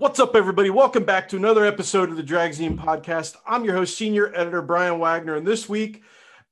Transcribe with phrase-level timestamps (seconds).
[0.00, 0.70] What's up, everybody?
[0.70, 3.34] Welcome back to another episode of the Dragzine podcast.
[3.44, 6.04] I'm your host, senior editor Brian Wagner, and this week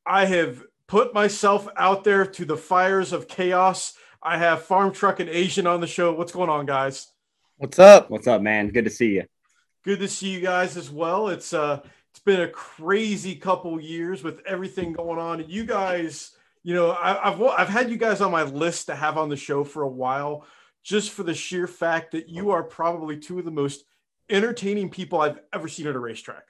[0.04, 3.94] I have put myself out there to the fires of chaos.
[4.20, 6.12] I have Farm Truck and AZN on the show.
[6.12, 7.06] What's going on, guys?
[7.56, 8.10] What's up?
[8.10, 8.70] What's up, man?
[8.70, 9.26] Good to see you.
[9.84, 11.28] Good to see you guys as well.
[11.28, 15.38] It's uh it's been a crazy couple years with everything going on.
[15.40, 16.32] And you guys,
[16.64, 19.36] you know, I, I've I've had you guys on my list to have on the
[19.36, 20.44] show for a while
[20.86, 23.84] just for the sheer fact that you are probably two of the most
[24.30, 26.44] entertaining people I've ever seen at a racetrack.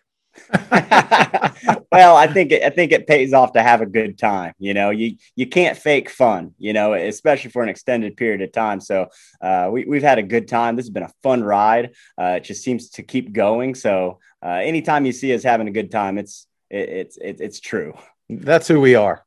[1.91, 4.53] well, I think it, I think it pays off to have a good time.
[4.59, 6.53] You know, you you can't fake fun.
[6.59, 8.81] You know, especially for an extended period of time.
[8.81, 9.07] So
[9.41, 10.77] uh, we we've had a good time.
[10.77, 11.95] This has been a fun ride.
[12.21, 13.75] Uh, it just seems to keep going.
[13.75, 17.61] So uh, anytime you see us having a good time, it's it, it's it, it's
[17.61, 17.95] true.
[18.29, 19.26] That's who we are.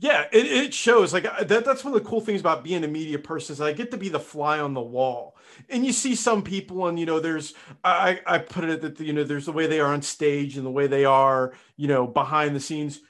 [0.00, 1.12] Yeah, it, it shows.
[1.12, 3.60] Like uh, that, that's one of the cool things about being a media person is
[3.60, 5.36] I get to be the fly on the wall.
[5.68, 7.52] And you see some people, and you know, there's
[7.84, 10.64] I I put it that you know there's the way they are on stage and
[10.64, 13.00] the way they are, you know, behind the scenes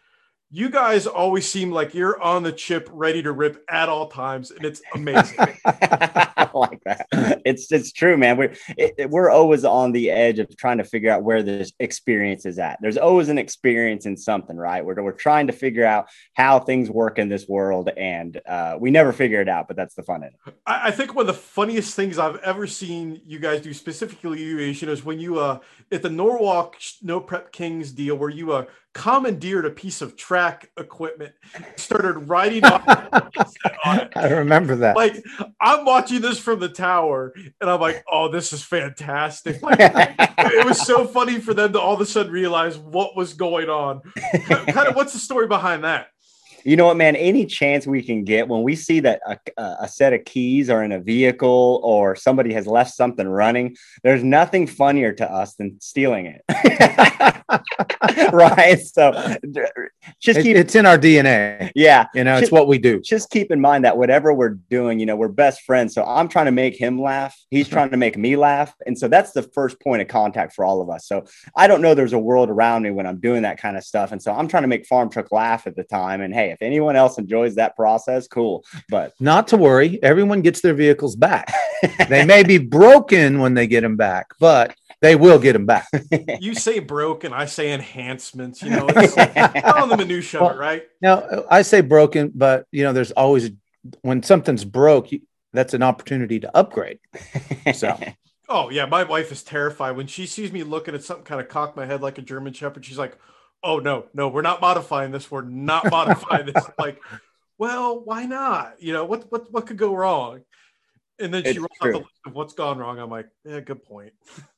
[0.52, 4.50] you guys always seem like you're on the chip, ready to rip at all times,
[4.50, 5.38] and it's amazing.
[5.64, 7.06] I like that.
[7.44, 8.36] It's it's true, man.
[8.36, 12.46] We're it, we're always on the edge of trying to figure out where this experience
[12.46, 12.78] is at.
[12.82, 14.84] There's always an experience in something, right?
[14.84, 18.90] We're we're trying to figure out how things work in this world, and uh, we
[18.90, 19.68] never figure it out.
[19.68, 20.54] But that's the fun in it.
[20.66, 24.42] I, I, think one of the funniest things I've ever seen you guys do, specifically
[24.42, 25.60] you, AZN, is when you uh
[25.92, 30.70] at the Norwalk No Prep Kings deal, where you uh commandeered a piece of track
[30.76, 31.32] equipment,
[31.76, 32.82] started riding off.
[33.84, 34.96] I remember that.
[34.96, 35.22] Like
[35.60, 40.66] I'm watching this from the tower, and I'm like, "Oh, this is fantastic!" Like, it
[40.66, 44.00] was so funny for them to all of a sudden realize what was going on.
[44.46, 46.08] kind of, what's the story behind that?
[46.64, 47.16] you know what, man?
[47.16, 49.38] Any chance we can get when we see that a,
[49.80, 54.22] a, set of keys are in a vehicle or somebody has left something running, there's
[54.22, 56.42] nothing funnier to us than stealing it.
[58.32, 58.78] right.
[58.80, 59.12] So
[60.20, 61.70] just keep it's in our DNA.
[61.74, 62.06] Yeah.
[62.14, 63.00] You know, just, it's what we do.
[63.00, 65.94] Just keep in mind that whatever we're doing, you know, we're best friends.
[65.94, 67.36] So I'm trying to make him laugh.
[67.50, 67.74] He's uh-huh.
[67.74, 68.74] trying to make me laugh.
[68.86, 71.06] And so that's the first point of contact for all of us.
[71.06, 71.24] So
[71.56, 74.12] I don't know there's a world around me when I'm doing that kind of stuff.
[74.12, 76.20] And so I'm trying to make Farm Truck laugh at the time.
[76.20, 78.64] And hey, if anyone else enjoys that process, cool.
[78.88, 81.52] But not to worry, everyone gets their vehicles back.
[82.08, 85.88] they may be broken when they get them back, but they will get them back.
[86.40, 88.62] you say broken, I say enhancements.
[88.62, 89.16] You know, it's
[89.64, 90.84] on the minutia, well, right?
[91.00, 93.50] Now I say broken, but you know, there's always
[94.02, 95.08] when something's broke,
[95.52, 96.98] that's an opportunity to upgrade.
[97.74, 97.98] So.
[98.52, 101.46] Oh yeah, my wife is terrified when she sees me looking at something kind of
[101.46, 102.84] cock my head like a German Shepherd.
[102.84, 103.16] She's like,
[103.62, 105.30] oh no, no, we're not modifying this.
[105.30, 106.64] We're not modifying this.
[106.78, 107.00] like,
[107.58, 108.82] well, why not?
[108.82, 110.40] You know, what what what could go wrong?
[111.20, 112.98] And then she rolls out the list of what's gone wrong.
[112.98, 114.12] I'm like, yeah, good point.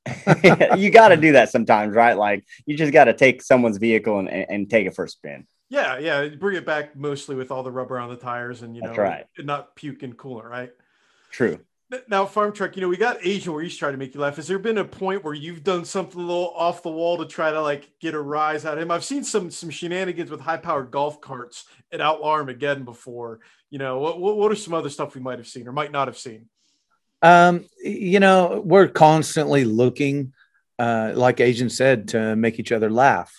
[0.76, 2.16] you got to do that sometimes, right?
[2.16, 5.46] Like, you just got to take someone's vehicle and, and take it for a spin.
[5.68, 6.28] Yeah, yeah.
[6.28, 8.98] Bring it back mostly with all the rubber on the tires and, you know, That's
[8.98, 9.26] right.
[9.38, 10.70] not puke and coolant, right?
[11.30, 11.58] True.
[12.08, 14.36] Now, Farm Truck, you know, we got Asian where he's trying to make you laugh.
[14.36, 17.26] Has there been a point where you've done something a little off the wall to
[17.26, 18.90] try to like get a rise out of him?
[18.90, 23.40] I've seen some some shenanigans with high powered golf carts at Outlaw Armageddon before.
[23.72, 26.06] You know, what, what are some other stuff we might have seen or might not
[26.06, 26.48] have seen?
[27.22, 30.34] Um, you know, we're constantly looking,
[30.78, 33.32] uh, like AZN said, to make each other laugh.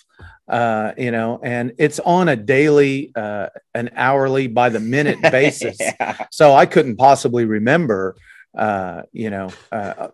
[0.46, 5.78] Uh, you know, and it's on a daily, uh, an hourly, by the minute basis.
[5.80, 6.26] yeah.
[6.30, 8.16] So I couldn't possibly remember
[8.54, 10.08] uh, you know, uh,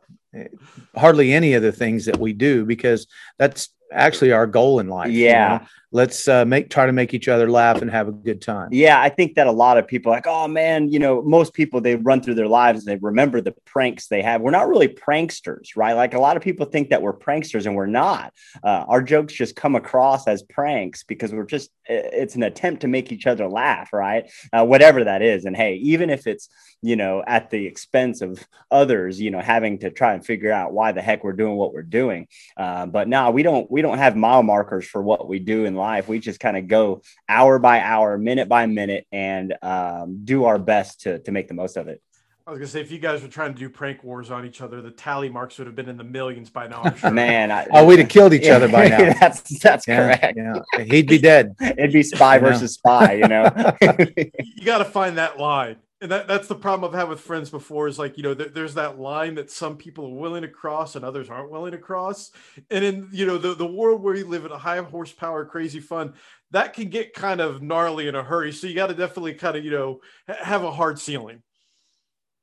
[0.96, 3.06] hardly any of the things that we do because
[3.38, 5.10] that's actually our goal in life.
[5.10, 5.52] Yeah.
[5.52, 5.66] You know?
[5.92, 8.68] Let's uh, make try to make each other laugh and have a good time.
[8.72, 11.80] Yeah, I think that a lot of people like, oh man, you know, most people
[11.80, 14.40] they run through their lives and they remember the pranks they have.
[14.40, 15.94] We're not really pranksters, right?
[15.94, 18.32] Like a lot of people think that we're pranksters and we're not.
[18.62, 22.88] Uh, our jokes just come across as pranks because we're just it's an attempt to
[22.88, 24.30] make each other laugh, right?
[24.52, 26.48] Uh, whatever that is, and hey, even if it's
[26.82, 30.72] you know at the expense of others, you know, having to try and figure out
[30.72, 32.28] why the heck we're doing what we're doing.
[32.56, 35.74] Uh, but now we don't we don't have mile markers for what we do in
[35.80, 36.08] life.
[36.08, 40.58] We just kind of go hour by hour, minute by minute, and um, do our
[40.58, 42.00] best to to make the most of it.
[42.46, 44.60] I was gonna say if you guys were trying to do prank wars on each
[44.60, 46.90] other, the tally marks would have been in the millions by now.
[46.94, 47.10] Sure.
[47.10, 49.12] Man, I, oh, we'd have killed each other by now.
[49.20, 50.36] that's that's yeah, correct.
[50.36, 51.54] Yeah, he'd be dead.
[51.60, 53.12] It'd be spy versus spy.
[53.12, 53.44] You know,
[53.80, 57.50] you got to find that line and that, that's the problem I've had with friends
[57.50, 60.48] before is like, you know, th- there's that line that some people are willing to
[60.48, 62.30] cross and others aren't willing to cross.
[62.70, 65.80] And in, you know, the, the world where you live in a high horsepower, crazy
[65.80, 66.14] fun,
[66.52, 68.52] that can get kind of gnarly in a hurry.
[68.52, 71.42] So you got to definitely kind of, you know, have a hard ceiling.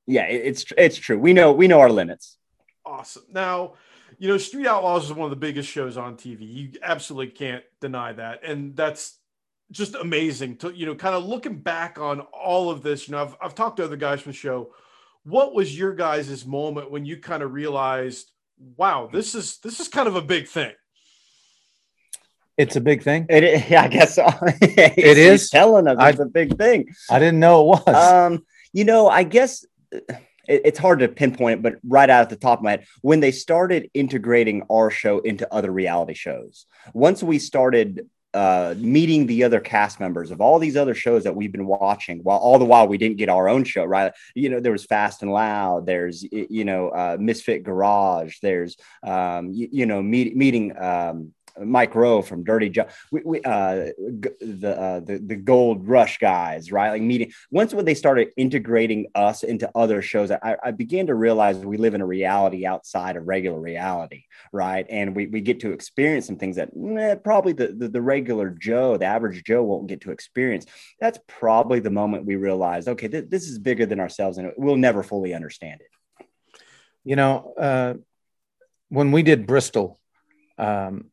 [0.06, 1.18] Yeah, it's, it's true.
[1.18, 2.38] We know, we know our limits.
[2.86, 3.24] Awesome.
[3.32, 3.74] Now,
[4.20, 6.42] you know, Street Outlaws is one of the biggest shows on TV.
[6.42, 8.44] You absolutely can't deny that.
[8.44, 9.17] And that's
[9.72, 13.08] just amazing to, you know, kind of looking back on all of this.
[13.08, 14.74] You know, I've, I've talked to other guys from the show.
[15.24, 18.32] What was your guys' moment when you kind of realized,
[18.78, 20.72] wow, this is this is kind of a big thing?
[22.58, 23.26] It's a big thing.
[23.30, 24.26] It, I guess so.
[24.62, 26.88] it is telling us it's a big thing.
[27.10, 27.96] I didn't know it was.
[27.96, 30.06] Um, you know, I guess it,
[30.48, 33.20] it's hard to pinpoint it, but right out at the top of my head, when
[33.20, 39.44] they started integrating our show into other reality shows, once we started uh, meeting the
[39.44, 42.66] other cast members of all these other shows that we've been watching while all the
[42.66, 44.12] while we didn't get our own show right?
[44.36, 49.52] You know there was fast and loud there's you know uh, misfit garage there's um,
[49.52, 53.92] you, you know meet, meeting um, Mike Rowe from Dirty Jobs, we, we uh,
[54.40, 56.92] the, uh, the the Gold Rush guys, right?
[56.92, 57.32] Like meeting.
[57.52, 61.78] Once when they started integrating us into other shows, I, I began to realize we
[61.78, 64.86] live in a reality outside of regular reality, right?
[64.90, 68.50] And we, we get to experience some things that eh, probably the, the the regular
[68.50, 70.66] Joe, the average Joe, won't get to experience.
[71.00, 74.76] That's probably the moment we realized, okay, th- this is bigger than ourselves, and we'll
[74.76, 76.26] never fully understand it.
[77.04, 77.94] You know, uh,
[78.90, 80.00] when we did Bristol.
[80.58, 81.12] Um,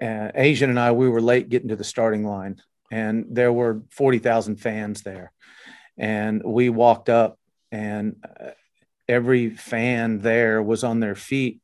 [0.00, 2.60] uh, AZN and I, we were late getting to the starting line,
[2.90, 5.32] and there were 40,000 fans there.
[5.96, 7.38] And we walked up,
[7.72, 8.50] and uh,
[9.08, 11.60] every fan there was on their feet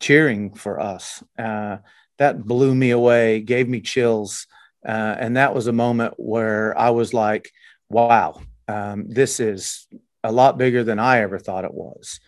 [0.00, 1.22] cheering for us.
[1.38, 1.78] Uh,
[2.18, 4.46] that blew me away, gave me chills.
[4.86, 7.50] Uh, and that was a moment where I was like,
[7.88, 9.86] wow, um, this is
[10.22, 12.20] a lot bigger than I ever thought it was.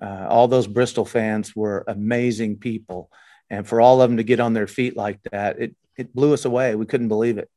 [0.00, 3.10] Uh, all those Bristol fans were amazing people
[3.52, 6.32] and for all of them to get on their feet like that, it it blew
[6.32, 6.74] us away.
[6.74, 7.50] We couldn't believe it.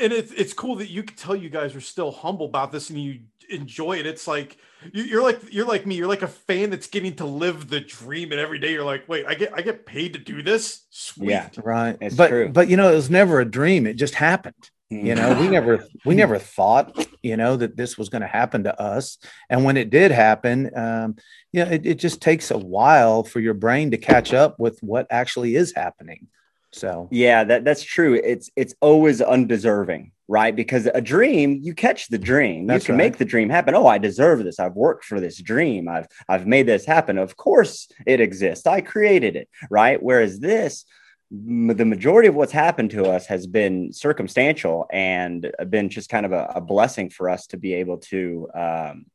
[0.00, 2.88] And it's it's cool that you can tell you guys are still humble about this
[2.88, 3.20] and you
[3.50, 4.06] enjoy it.
[4.06, 4.56] It's like
[4.92, 5.96] you're like you're like me.
[5.96, 9.08] You're like a fan that's getting to live the dream, and every day you're like,
[9.08, 10.86] wait, I get I get paid to do this.
[10.90, 11.96] Sweet, yeah, right.
[12.00, 12.48] It's but true.
[12.48, 13.84] but you know, it was never a dream.
[13.86, 18.08] It just happened you know we never we never thought you know that this was
[18.08, 19.18] going to happen to us.
[19.48, 21.16] And when it did happen um
[21.52, 24.78] you know it, it just takes a while for your brain to catch up with
[24.80, 26.28] what actually is happening.
[26.72, 28.14] So yeah that that's true.
[28.14, 30.54] It's it's always undeserving right?
[30.54, 32.66] Because a dream you catch the dream.
[32.66, 33.04] That's you can right.
[33.04, 33.74] make the dream happen.
[33.74, 34.60] Oh i deserve this.
[34.60, 35.88] I've worked for this dream.
[35.88, 37.18] I've i've made this happen.
[37.18, 38.66] Of course it exists.
[38.66, 40.02] I created it right?
[40.02, 40.84] Whereas this
[41.34, 46.32] the majority of what's happened to us has been circumstantial and been just kind of
[46.32, 49.06] a, a blessing for us to be able to um,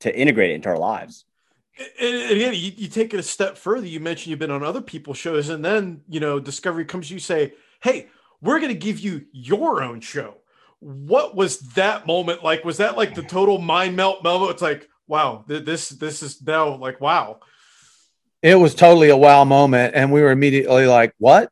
[0.00, 1.26] to integrate it into our lives.
[2.00, 3.86] And again, you, you, take it a step further.
[3.86, 7.10] You mentioned you've been on other people's shows, and then you know Discovery comes.
[7.10, 7.52] You say,
[7.82, 8.08] "Hey,
[8.40, 10.38] we're going to give you your own show."
[10.80, 12.64] What was that moment like?
[12.64, 14.52] Was that like the total mind melt moment?
[14.52, 17.40] It's like, wow, this this is now like wow.
[18.40, 21.50] It was totally a wow moment, and we were immediately like, "What?"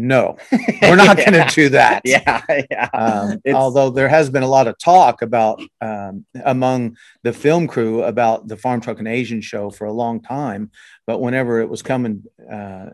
[0.00, 0.36] No,
[0.82, 1.30] we're not yeah.
[1.30, 2.02] going to do that.
[2.04, 2.40] Yeah,
[2.70, 2.88] yeah.
[2.94, 8.04] Um, although there has been a lot of talk about um, among the film crew
[8.04, 10.70] about the Farm Truck and AZN show for a long time,
[11.04, 12.90] but whenever it was coming uh,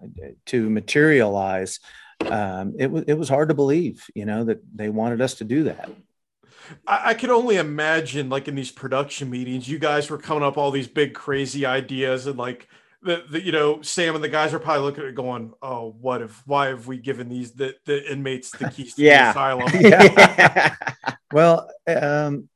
[0.46, 1.78] to materialize,
[2.24, 5.44] um, it was it was hard to believe, you know, that they wanted us to
[5.44, 5.90] do that.
[6.86, 10.56] I, I could only imagine, like in these production meetings, you guys were coming up
[10.56, 12.66] all these big crazy ideas and like
[13.04, 15.94] the, the you know Sam and the guys are probably looking at it going, oh,
[16.00, 16.42] what if?
[16.46, 19.24] Why have we given these the, the inmates the keys to yeah.
[19.24, 19.68] the asylum?
[19.80, 20.74] yeah.
[21.32, 22.48] well, um,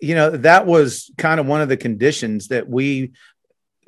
[0.00, 3.12] you know that was kind of one of the conditions that we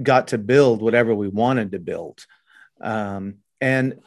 [0.02, 2.26] got to build whatever we wanted to build,
[2.80, 4.00] um, and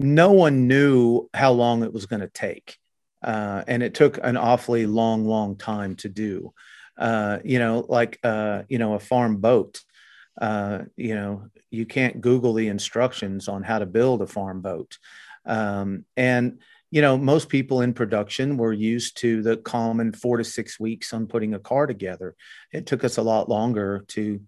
[0.00, 2.76] no one knew how long it was going to take,
[3.22, 6.52] uh, and it took an awfully long, long time to do.
[6.96, 9.80] Uh, you know, like uh, you know, a farm boat
[10.40, 14.98] uh, you know, you can't Google the instructions on how to build a farm boat.
[15.44, 20.44] Um, and, you know, most people in production were used to the common four to
[20.44, 22.34] six weeks on putting a car together.
[22.72, 24.40] It took us a lot longer to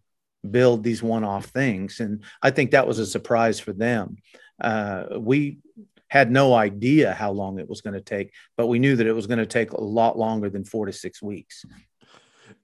[0.49, 2.00] build these one off things.
[2.00, 4.16] And I think that was a surprise for them.
[4.61, 5.59] Uh, we
[6.09, 9.12] had no idea how long it was going to take, but we knew that it
[9.12, 11.64] was going to take a lot longer than four to six weeks.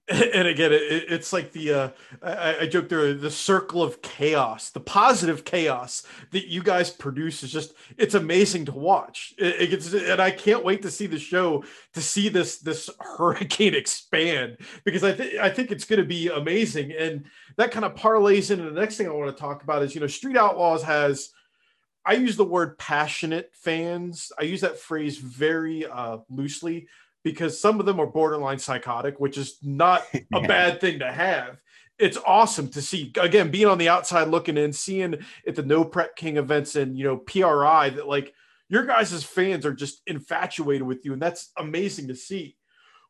[0.33, 1.89] and again it, it's like the uh
[2.23, 7.43] I, I joke there the circle of chaos the positive chaos that you guys produce
[7.43, 9.33] is just it's amazing to watch.
[9.37, 12.89] It, it gets and i can't wait to see the show to see this this
[13.01, 16.93] hurricane expand because i think i think it's going to be amazing.
[16.93, 17.25] And
[17.57, 19.99] that kind of parlays into the next thing i want to talk about is you
[19.99, 21.31] know street outlaws has
[22.05, 24.31] i use the word passionate fans.
[24.39, 26.87] I use that phrase very uh loosely
[27.31, 30.03] because some of them are borderline psychotic, which is not
[30.33, 31.57] a bad thing to have.
[31.99, 35.15] it's awesome to see again being on the outside looking in, seeing
[35.47, 38.33] at the No Prep King events and you know PRI that like
[38.69, 42.55] your guys' fans are just infatuated with you, and that's amazing to see.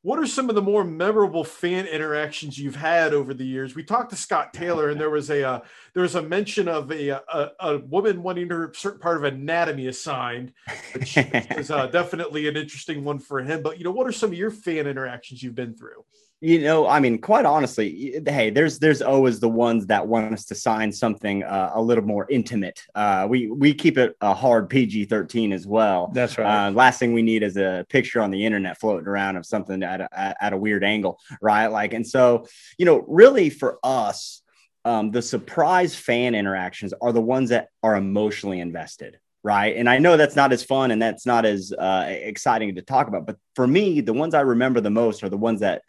[0.03, 3.75] What are some of the more memorable fan interactions you've had over the years?
[3.75, 5.59] We talked to Scott Taylor, and there was a uh,
[5.93, 9.87] there was a mention of a, a, a woman wanting her certain part of anatomy
[9.87, 10.53] assigned,
[10.93, 13.63] which is uh, definitely an interesting one for him.
[13.63, 16.05] But you know, what are some of your fan interactions you've been through?
[16.39, 20.46] You know i mean quite honestly hey there's there's always the ones that want us
[20.46, 22.84] to sign something uh, a little more intimate.
[22.94, 26.12] Uh, we we keep it a hard pg-13 as well.
[26.13, 26.67] That's right.
[26.67, 29.82] Uh, last thing we need is a picture on the internet floating around of something
[29.84, 31.67] at a, at a weird angle right?
[31.67, 32.46] Like and so
[32.77, 34.41] you know really for us
[34.86, 39.77] um, the surprise fan interactions are the ones that are emotionally invested right?
[39.77, 43.08] And i know that's not as fun and that's not as uh, exciting to talk
[43.08, 45.84] about but for me the ones i remember the most are the ones that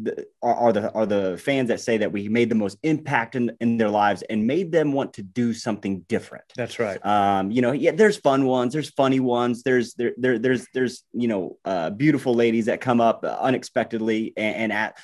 [0.00, 3.34] the, are, are, the are the fans that say that we made the most impact
[3.34, 6.44] in, in their lives and made them want to do something different.
[6.56, 7.04] That's right.
[7.04, 11.02] Um, you know, yeah, there's fun ones, there's funny ones, there's there, there there's there's
[11.12, 14.98] you know uh, beautiful ladies that come up unexpectedly and, and at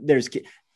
[0.00, 0.28] there's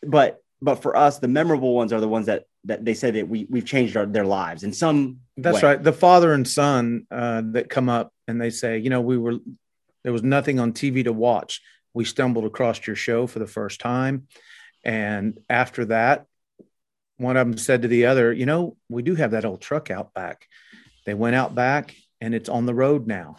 [0.02, 3.28] but but for us the memorable ones are the ones that that they say that
[3.28, 5.70] we we've changed our, their lives in some that's way.
[5.70, 9.16] right the father and son uh, that come up and they say you know we
[9.16, 9.38] were
[10.04, 11.60] there was nothing on tv to watch
[11.98, 14.28] we stumbled across your show for the first time.
[14.84, 16.26] And after that,
[17.16, 19.90] one of them said to the other, You know, we do have that old truck
[19.90, 20.46] out back.
[21.06, 23.34] They went out back and it's on the road now.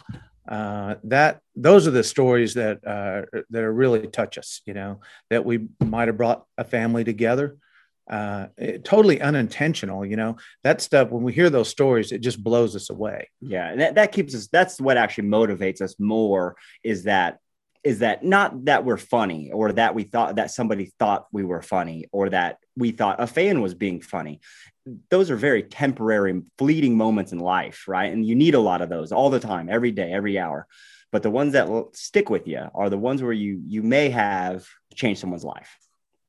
[0.46, 4.60] Uh, that those are the stories that uh, that are really touch us.
[4.66, 5.00] You know
[5.30, 7.56] that we might have brought a family together,
[8.10, 10.04] uh, it, totally unintentional.
[10.04, 11.08] You know that stuff.
[11.08, 13.30] When we hear those stories, it just blows us away.
[13.40, 14.48] Yeah, that that keeps us.
[14.48, 16.56] That's what actually motivates us more.
[16.82, 17.38] Is that
[17.82, 21.62] is that not that we're funny or that we thought that somebody thought we were
[21.62, 24.40] funny or that we thought a fan was being funny.
[25.10, 28.12] Those are very temporary, fleeting moments in life, right?
[28.12, 30.66] And you need a lot of those all the time, every day, every hour.
[31.12, 34.66] But the ones that stick with you are the ones where you you may have
[34.94, 35.76] changed someone's life.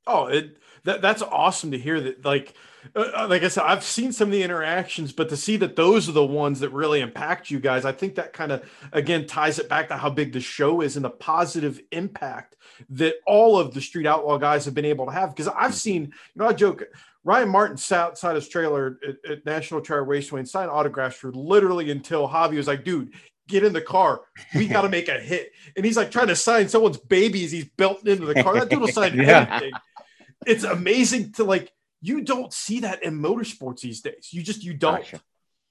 [0.08, 2.26] Oh, it that that's awesome to hear that.
[2.26, 2.56] Like,
[2.96, 5.76] uh, uh, like I said, I've seen some of the interactions, but to see that
[5.76, 9.28] those are the ones that really impact you guys, I think that kind of again
[9.28, 12.56] ties it back to how big the show is and the positive impact
[12.90, 15.30] that all of the Street Outlaw guys have been able to have.
[15.30, 16.84] Because I've seen, you know, I joke.
[17.24, 21.32] Ryan Martin sat outside his trailer at, at National Trail Raceway and signed autographs for
[21.32, 23.14] literally until Javi was like, dude,
[23.48, 24.22] get in the car.
[24.56, 25.52] We got to make a hit.
[25.76, 28.56] And he's like trying to sign someone's baby as he's belting into the car.
[28.56, 29.48] That dude will sign yeah.
[29.52, 29.74] anything
[30.46, 31.72] it's amazing to like
[32.02, 34.30] you don't see that in motorsports these days.
[34.32, 34.98] You just you don't.
[34.98, 35.22] Gotcha.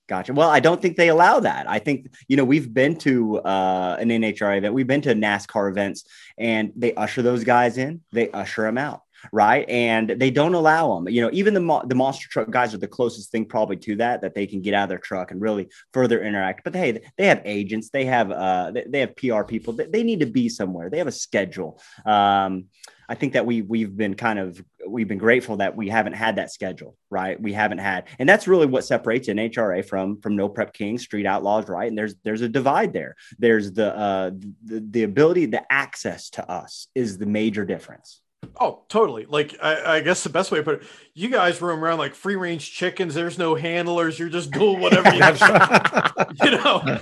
[0.08, 0.32] Gotcha.
[0.32, 1.70] Well, I don't think they allow that.
[1.70, 5.70] I think, you know, we've been to uh, an NHRA event, we've been to NASCAR
[5.70, 6.02] events,
[6.36, 9.68] and they usher those guys in, they usher them out, right?
[9.68, 11.08] And they don't allow them.
[11.08, 13.96] You know, even the mo- the monster truck guys are the closest thing probably to
[13.96, 16.64] that that they can get out of their truck and really further interact.
[16.64, 20.26] But hey, they have agents, they have uh, they, have PR people, they, need to
[20.26, 20.90] be somewhere.
[20.90, 21.80] They have a schedule.
[22.04, 22.66] Um,
[23.10, 26.36] I think that we we've been kind of we've been grateful that we haven't had
[26.36, 27.40] that schedule, right?
[27.40, 31.26] We haven't had, and that's really what separates NHRA from from No Prep Kings, Street
[31.26, 31.88] Outlaws, right?
[31.88, 33.16] And there's there's a divide there.
[33.36, 34.30] There's the uh,
[34.64, 38.22] the, the ability, the access to us is the major difference.
[38.58, 39.26] Oh, totally.
[39.26, 42.14] Like I, I, guess the best way to put it, you guys roam around like
[42.14, 43.14] free range chickens.
[43.14, 44.18] There's no handlers.
[44.18, 46.14] You're just doing whatever you, have.
[46.42, 46.98] you know.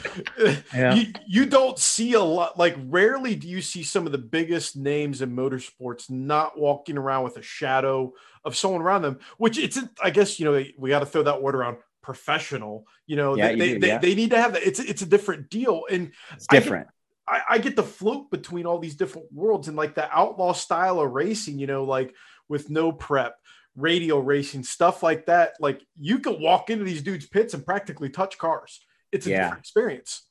[0.75, 0.95] Yeah.
[0.95, 2.59] You, you don't see a lot.
[2.59, 7.25] Like rarely do you see some of the biggest names in motorsports not walking around
[7.25, 8.13] with a shadow
[8.45, 9.19] of someone around them.
[9.37, 12.87] Which it's, I guess you know we got to throw that word around professional.
[13.07, 13.99] You know, yeah, they, you do, they, yeah.
[13.99, 14.63] they, need to have that.
[14.63, 16.89] It's it's a different deal, and it's different.
[17.29, 21.01] I, I get to float between all these different worlds and like the outlaw style
[21.01, 22.15] of racing, you know, like
[22.49, 23.37] with no prep,
[23.77, 25.53] radio racing, stuff like that.
[25.61, 28.81] Like you can walk into these dudes' pits and practically touch cars.
[29.13, 29.43] It's a yeah.
[29.45, 30.23] different experience.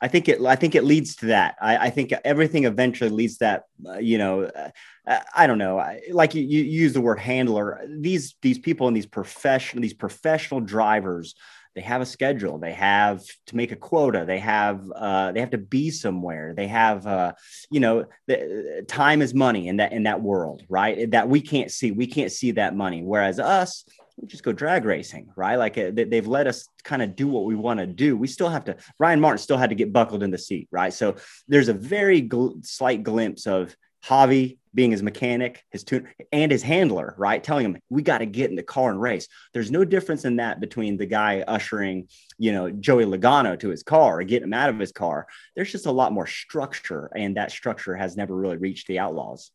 [0.00, 0.40] I think it.
[0.44, 1.56] I think it leads to that.
[1.60, 3.64] I, I think everything eventually leads to that.
[3.86, 5.78] Uh, you know, uh, I don't know.
[5.78, 7.86] I, like you, you use the word handler.
[7.88, 11.36] These these people and these professional these professional drivers
[11.76, 12.58] they have a schedule.
[12.58, 14.24] They have to make a quota.
[14.26, 16.54] They have uh, they have to be somewhere.
[16.56, 17.34] They have uh,
[17.70, 21.10] you know the, time is money in that in that world right?
[21.10, 21.92] That we can't see.
[21.92, 23.02] We can't see that money.
[23.02, 23.84] Whereas us
[24.16, 25.56] we just go drag racing right?
[25.56, 28.16] Like uh, they've let us kind of do what we want to do.
[28.16, 30.94] We still have to ryan martin still had to get buckled in the seat right?
[30.94, 31.16] So
[31.46, 36.62] there's a very gl- slight glimpse of javi being his mechanic, his tune, and his
[36.62, 37.42] handler, right?
[37.42, 39.26] Telling him, we got to get in the car and race.
[39.54, 43.82] There's no difference in that between the guy ushering, you know, Joey Logano to his
[43.82, 45.26] car or getting him out of his car.
[45.56, 49.50] There's just a lot more structure, and that structure has never really reached the Outlaws.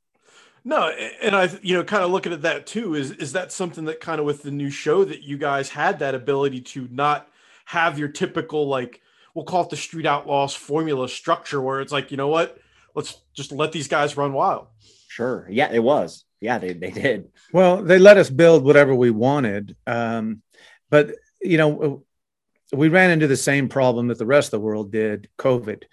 [0.63, 3.85] No, and I, you know, kind of looking at that too, is is that something
[3.85, 7.27] that kind of with the new show that you guys had that ability to not
[7.65, 9.01] have your typical like
[9.33, 12.57] we'll call it the Street Outlaws formula structure where it's like, you know what,
[12.95, 14.67] let's just let these guys run wild.
[15.11, 15.45] Sure.
[15.49, 16.23] Yeah, it was.
[16.39, 17.31] Yeah, they, they did.
[17.51, 19.75] Well, they let us build whatever we wanted.
[19.85, 20.41] Um,
[20.89, 22.05] but, you know,
[22.71, 25.83] we ran into the same problem that the rest of the world did COVID.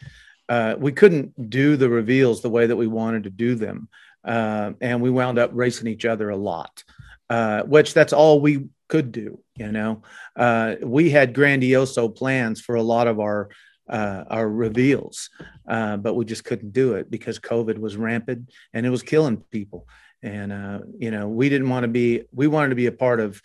[0.49, 3.89] Uh, we couldn't do the reveals the way that we wanted to do them.
[4.25, 6.85] Uh, and we wound up racing each other a lot,
[7.29, 9.43] uh, which that's all we could do.
[9.57, 10.03] You know,
[10.37, 13.49] uh, we had grandioso plans for a lot of our
[13.89, 15.31] uh, our reveals,
[15.69, 19.39] uh, but we just couldn't do it because COVID was rampant and it was killing
[19.51, 19.89] people.
[20.23, 22.25] And uh, you know, we didn't want to be.
[22.33, 23.41] We wanted to be a part of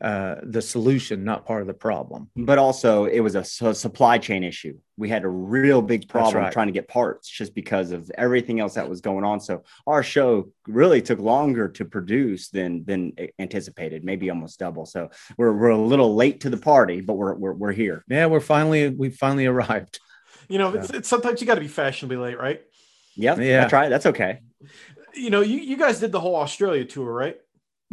[0.00, 2.30] uh, the solution, not part of the problem.
[2.36, 4.78] But also, it was a, a supply chain issue.
[4.96, 6.52] We had a real big problem right.
[6.52, 9.40] trying to get parts just because of everything else that was going on.
[9.40, 14.86] So our show really took longer to produce than than anticipated, maybe almost double.
[14.86, 18.04] So we're we're a little late to the party, but we're we're, we're here.
[18.08, 19.98] Yeah, we're finally we finally arrived.
[20.48, 22.62] You know, it's, it's sometimes you got to be fashionably late, right?
[23.16, 23.88] Yep, yeah, that's right.
[23.88, 24.40] That's okay.
[25.14, 27.36] You know, you, you guys did the whole Australia tour, right?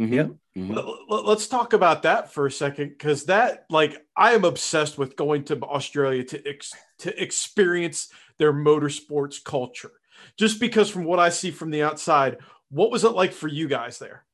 [0.00, 0.12] Mm-hmm.
[0.12, 0.28] Yeah.
[0.56, 0.78] Mm-hmm.
[1.08, 5.44] Let's talk about that for a second, because that, like, I am obsessed with going
[5.44, 8.08] to Australia to ex- to experience
[8.38, 9.92] their motorsports culture.
[10.38, 12.38] Just because, from what I see from the outside,
[12.70, 14.24] what was it like for you guys there?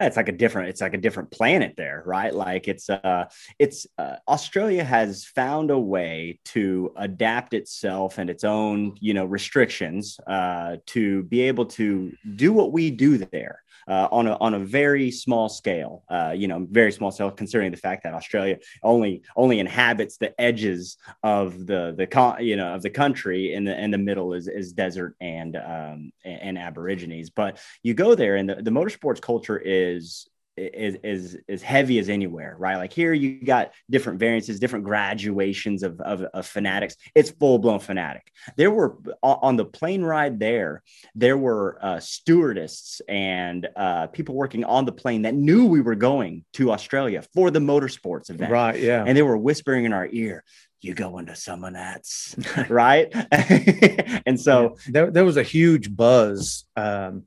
[0.00, 3.24] it's like a different it's like a different planet there right like it's uh
[3.58, 9.24] it's uh, australia has found a way to adapt itself and its own you know
[9.24, 14.54] restrictions uh to be able to do what we do there uh, on a on
[14.54, 16.04] a very small scale.
[16.08, 20.38] Uh, you know, very small scale, considering the fact that Australia only only inhabits the
[20.40, 24.32] edges of the the con- you know of the country, and the in the middle
[24.32, 27.30] is is desert and um, and, and Aborigines.
[27.30, 32.08] But you go there, and the, the motorsports culture is is is as heavy as
[32.08, 32.76] anywhere, right?
[32.76, 36.96] Like here, you got different variances, different graduations of, of, of fanatics.
[37.14, 38.30] It's full blown fanatic.
[38.56, 40.82] There were on the plane ride there,
[41.14, 45.94] there were uh, stewardesses and uh, people working on the plane that knew we were
[45.94, 48.78] going to Australia for the motorsports event, right?
[48.78, 50.44] Yeah, and they were whispering in our ear,
[50.82, 52.34] you go into some of that's
[52.68, 53.14] right
[54.26, 57.24] and so there, there was a huge buzz um,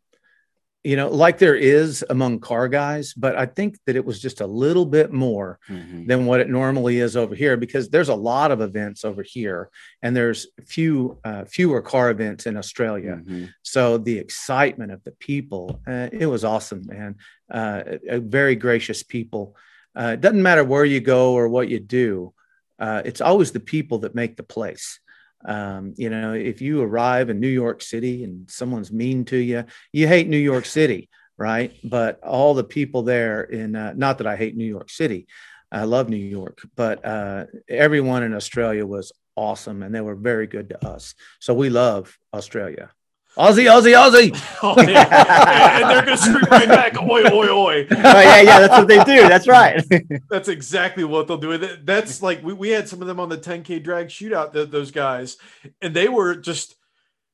[0.84, 4.41] you know, like there is among car guys, but I think that it was just
[4.41, 6.08] a little bit more mm-hmm.
[6.08, 9.69] than what it normally is over here because there's a lot of events over here
[10.02, 13.15] and there's few uh, fewer car events in Australia.
[13.15, 13.46] Mm-hmm.
[13.62, 17.15] So the excitement of the people, uh, it was awesome, man.
[17.50, 19.56] Uh, very gracious people.
[19.96, 22.34] Uh, it doesn't matter where you go or what you do.
[22.78, 25.00] Uh, it's always the people that make the place.
[25.45, 29.65] Um, you know, if you arrive in New York City and someone's mean to you,
[29.91, 31.73] you hate New York City, right?
[31.84, 35.27] But all the people there in, uh, not that I hate New York City,
[35.71, 40.45] I love New York, but uh, everyone in Australia was awesome and they were very
[40.45, 41.15] good to us.
[41.39, 42.91] So we love Australia.
[43.38, 44.58] Aussie, Aussie, Aussie.
[44.63, 45.80] oh, yeah.
[45.80, 47.88] and they're going to scream right back, oi, oi, oi.
[47.89, 49.28] Oh, yeah, yeah, that's what they do.
[49.28, 49.84] That's right.
[50.30, 51.58] that's exactly what they'll do.
[51.84, 54.91] That's like, we, we had some of them on the 10K drag shootout, the, those
[54.91, 55.38] guys,
[55.82, 56.76] and they were just,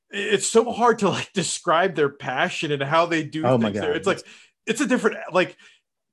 [0.09, 3.71] it's so hard to like describe their passion and how they do oh things my
[3.71, 3.83] God.
[3.83, 3.93] there.
[3.93, 4.25] It's like,
[4.65, 5.57] it's a different, like,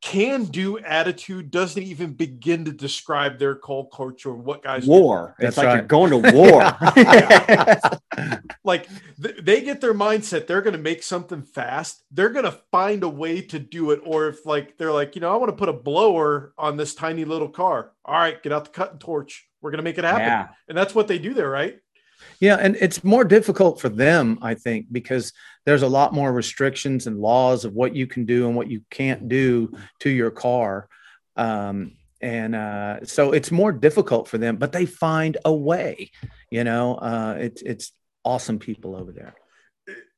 [0.06, 5.34] can do attitude doesn't even begin to describe their cold culture and what guys war.
[5.40, 5.46] Do.
[5.46, 5.74] It's That's like right.
[5.78, 6.62] you're going to war.
[8.64, 8.88] like
[9.20, 12.04] th- they get their mindset, they're going to make something fast.
[12.12, 14.00] They're going to find a way to do it.
[14.04, 16.94] Or if like they're like, you know, I want to put a blower on this
[16.94, 17.90] tiny little car.
[18.04, 19.48] All right, get out the cutting torch.
[19.60, 20.22] We're going to make it happen.
[20.22, 20.48] Yeah.
[20.68, 21.80] And that's what they do there, right?
[22.40, 25.32] Yeah, and it's more difficult for them, I think, because
[25.64, 28.82] there's a lot more restrictions and laws of what you can do and what you
[28.90, 30.88] can't do to your car.
[31.36, 36.10] Um, and uh, so it's more difficult for them, but they find a way.
[36.50, 37.92] You know, uh, it's it's
[38.24, 39.34] awesome people over there.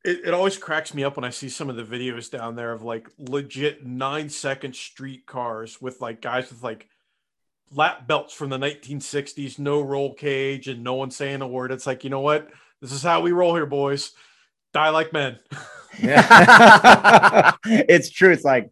[0.05, 2.73] It, it always cracks me up when I see some of the videos down there
[2.73, 6.89] of like legit nine second street cars with like guys with like
[7.73, 11.73] lap belts from the 1960s, no roll cage, and no one saying a word.
[11.73, 12.49] It's like, you know what?
[12.81, 14.13] This is how we roll here, boys.
[14.73, 15.39] Die like men.
[16.01, 17.53] Yeah.
[17.65, 18.31] it's true.
[18.31, 18.71] It's like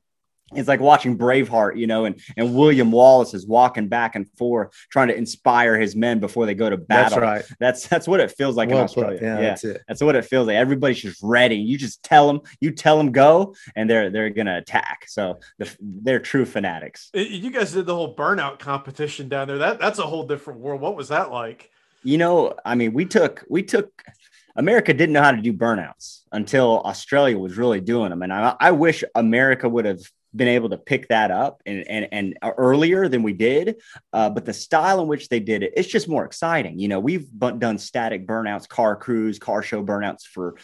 [0.55, 4.73] it's like watching Braveheart, you know, and and William Wallace is walking back and forth
[4.91, 7.21] trying to inspire his men before they go to battle.
[7.21, 7.59] That's right.
[7.59, 9.19] That's that's what it feels like well in Australia.
[9.21, 9.83] Yeah, yeah, that's it.
[9.89, 10.55] That's what it feels like.
[10.55, 11.57] Everybody's just ready.
[11.57, 15.07] You just tell them, you tell them go, and they're they're gonna attack.
[15.09, 17.11] So the, they're true fanatics.
[17.13, 19.59] You guys did the whole burnout competition down there.
[19.59, 20.81] That that's a whole different world.
[20.81, 21.71] What was that like?
[22.05, 23.91] You know, I mean, we took we took
[24.55, 28.23] America didn't know how to do burnouts until Australia was really doing them.
[28.23, 30.01] And I, I wish America would have
[30.37, 33.77] been able to pick that up and and, and earlier than we did.
[34.13, 36.79] Uh, but the style in which they did it, it's just more exciting.
[36.79, 40.57] You know, we've done static burnouts, car crews, car show burnouts for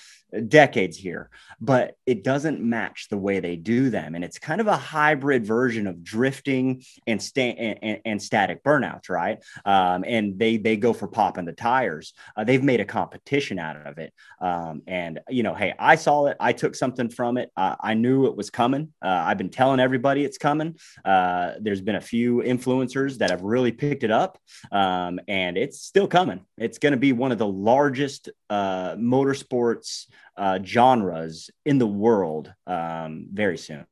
[0.49, 4.15] decades here, but it doesn't match the way they do them.
[4.15, 9.09] And it's kind of a hybrid version of drifting and, sta- and, and static burnouts,
[9.09, 9.39] right?
[9.65, 12.15] Um, and they they go for popping the tires.
[12.37, 14.13] Uh, they've made a competition out of it.
[14.41, 16.37] Um, and you know, hey, I saw it.
[16.41, 17.51] I took something from it.
[17.57, 18.93] Uh, I knew it was coming.
[19.03, 20.77] Uh, I've been telling everybody it's coming.
[21.05, 24.39] Uh, there's been a few influencers that have really picked it up,
[24.71, 26.41] um, and it's still coming.
[26.59, 32.53] It's going to be one of the largest uh, motorsports uh, genres in the world
[32.67, 33.87] um, very soon.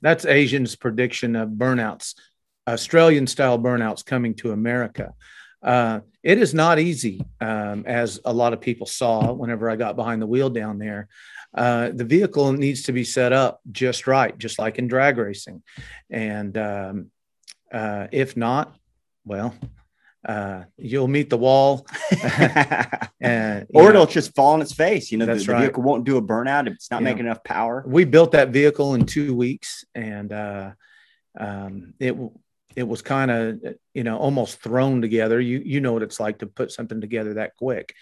[0.00, 2.14] That's AZN's prediction of burnouts,
[2.66, 5.14] Australian style burnouts coming to America.
[5.62, 9.96] Uh, it is not easy, um, as a lot of people saw whenever I got
[9.96, 11.08] behind the wheel down there.
[11.54, 15.62] Uh, the vehicle needs to be set up just right, just like in drag racing.
[16.08, 17.10] And um,
[17.72, 18.74] uh, if not,
[19.24, 19.54] well,
[20.26, 21.86] uh, you'll meet the wall,
[23.20, 25.10] and, or know, it'll just fall on its face.
[25.10, 25.60] You know, the, the right.
[25.62, 27.82] vehicle won't do a burnout if it's not you making know, enough power.
[27.86, 30.70] We built that vehicle in two weeks, and uh,
[31.38, 32.16] um, it
[32.76, 33.60] it was kind of
[33.94, 35.40] you know almost thrown together.
[35.40, 37.94] You you know what it's like to put something together that quick.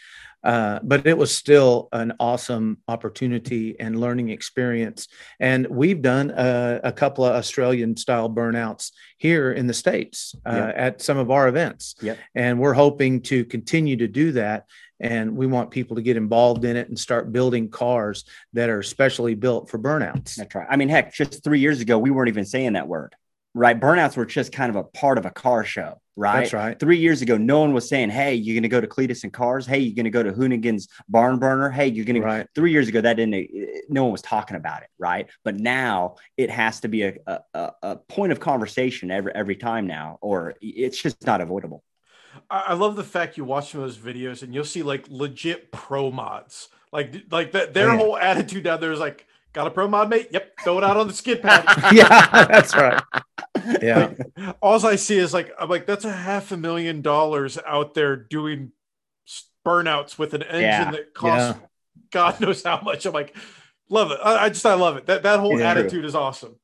[0.44, 5.08] Uh, but it was still an awesome opportunity and learning experience.
[5.40, 10.54] And we've done a, a couple of Australian style burnouts here in the States uh,
[10.54, 10.74] yep.
[10.76, 11.96] at some of our events.
[12.00, 12.18] Yep.
[12.36, 14.66] And we're hoping to continue to do that.
[15.00, 18.82] And we want people to get involved in it and start building cars that are
[18.82, 20.36] specially built for burnouts.
[20.36, 20.66] That's right.
[20.70, 23.14] I mean, heck, just three years ago, we weren't even saying that word
[23.58, 23.78] right?
[23.78, 26.40] Burnouts were just kind of a part of a car show, right?
[26.40, 26.78] That's right.
[26.78, 29.32] Three years ago, no one was saying, "Hey, you're going to go to Cleetus and
[29.32, 29.66] Cars.
[29.66, 31.68] Hey, you're going to go to Hoonigan's Barn Burner.
[31.68, 32.42] Hey, you're going right.
[32.42, 33.34] to." Three years ago, that didn't.
[33.34, 35.28] Eh, no one was talking about it, right?
[35.44, 39.86] But now it has to be a, a, a point of conversation every every time
[39.86, 41.82] now, or it's just not avoidable.
[42.50, 46.68] I love the fact you watch those videos and you'll see like legit pro mods,
[46.92, 47.74] like like that.
[47.74, 47.98] Their oh, yeah.
[47.98, 50.28] whole attitude down there is like Got a pro mod, mate?
[50.30, 50.58] Yep.
[50.62, 51.64] Throw it out on the skid pad.
[51.92, 53.02] yeah, that's right.
[53.82, 54.12] Yeah.
[54.36, 57.94] Like, all I see is like, I'm like, that's a half a million dollars out
[57.94, 58.72] there doing
[59.66, 60.90] burnouts with an engine yeah.
[60.90, 61.66] that costs yeah.
[62.10, 63.06] God knows how much.
[63.06, 63.36] I'm like,
[63.88, 64.18] love it.
[64.22, 65.06] I, I just, I love it.
[65.06, 66.04] That, that whole yeah, attitude true.
[66.04, 66.56] is awesome.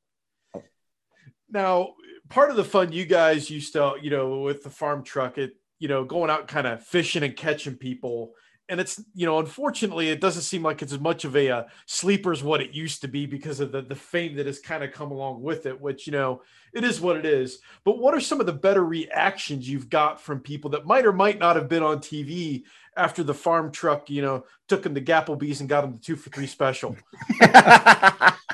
[1.49, 1.93] Now,
[2.29, 5.53] part of the fun you guys used to, you know, with the farm truck, it,
[5.79, 8.33] you know, going out kind of fishing and catching people
[8.69, 11.63] and it's you know unfortunately it doesn't seem like it's as much of a uh,
[11.85, 14.83] sleeper as what it used to be because of the the fame that has kind
[14.83, 16.41] of come along with it which you know
[16.73, 17.59] it is what it is.
[17.85, 21.13] But what are some of the better reactions you've got from people that might or
[21.13, 22.63] might not have been on tv
[22.97, 26.15] after the farm truck you know took them to gapplebees and got them the two
[26.15, 26.95] for three special?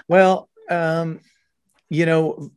[0.07, 1.21] Well um
[1.89, 2.51] you know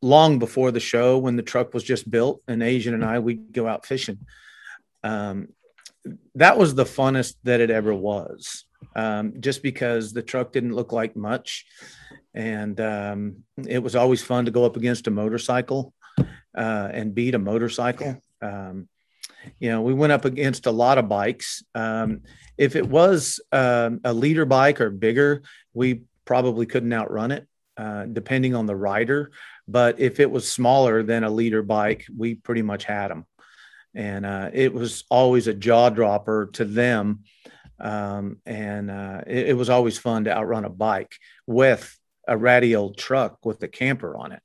[0.00, 3.34] long before the show when the truck was just built and AZN and i we
[3.36, 4.18] would go out fishing.
[5.02, 5.48] Um,
[6.34, 8.64] that was the funnest that it ever was.
[8.96, 11.66] Um, just because the truck didn't look like much,
[12.34, 15.92] and um, it was always fun to go up against a motorcycle
[16.56, 18.20] uh, and beat a motorcycle.
[18.40, 18.88] Um,
[19.58, 21.62] you know, we went up against a lot of bikes.
[21.74, 22.22] Um,
[22.58, 28.04] if it was uh, a liter bike or bigger, we probably couldn't outrun it, uh,
[28.06, 29.30] depending on the rider.
[29.66, 33.26] But if it was smaller than a liter bike, we pretty much had them
[33.94, 37.20] and uh, it was always a jaw dropper to them.
[37.78, 41.14] Um, and uh, it, it, was always fun to outrun a bike
[41.46, 41.98] with
[42.28, 44.42] a ratty old truck with the camper on it.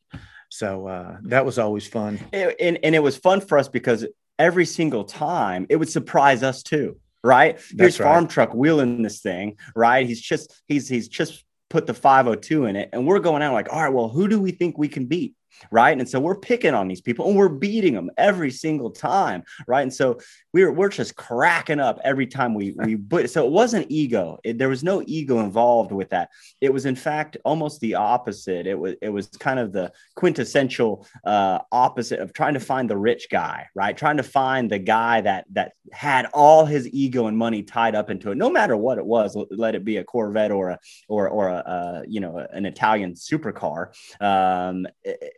[0.49, 2.19] So uh, that was always fun.
[2.31, 4.05] And, and, and, it was fun for us because
[4.39, 6.97] every single time it would surprise us too.
[7.25, 7.59] Right.
[7.77, 8.05] Here's right.
[8.05, 9.57] farm truck wheeling this thing.
[9.75, 10.07] Right.
[10.07, 12.89] He's just, he's, he's just put the 502 in it.
[12.93, 15.35] And we're going out like, all right, well, who do we think we can beat?
[15.71, 15.97] Right?
[15.97, 19.81] And so we're picking on these people and we're beating them every single time, right?
[19.81, 20.19] And so
[20.55, 24.39] we're we're just cracking up every time we we but so it wasn't ego.
[24.45, 26.29] It, there was no ego involved with that.
[26.61, 28.65] It was in fact almost the opposite.
[28.65, 32.95] It was it was kind of the quintessential uh, opposite of trying to find the
[32.95, 33.97] rich guy, right?
[33.97, 38.09] Trying to find the guy that that had all his ego and money tied up
[38.09, 39.35] into it, no matter what it was.
[39.51, 43.15] Let it be a Corvette or a or or a, a you know an Italian
[43.15, 43.87] supercar.
[44.21, 44.87] Um,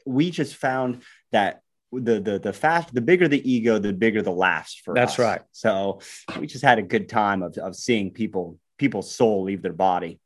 [0.05, 1.01] we just found
[1.31, 5.13] that the the the fast the bigger the ego the bigger the laughs for that's
[5.13, 5.19] us.
[5.19, 5.99] right so
[6.39, 10.19] we just had a good time of, of seeing people people's soul leave their body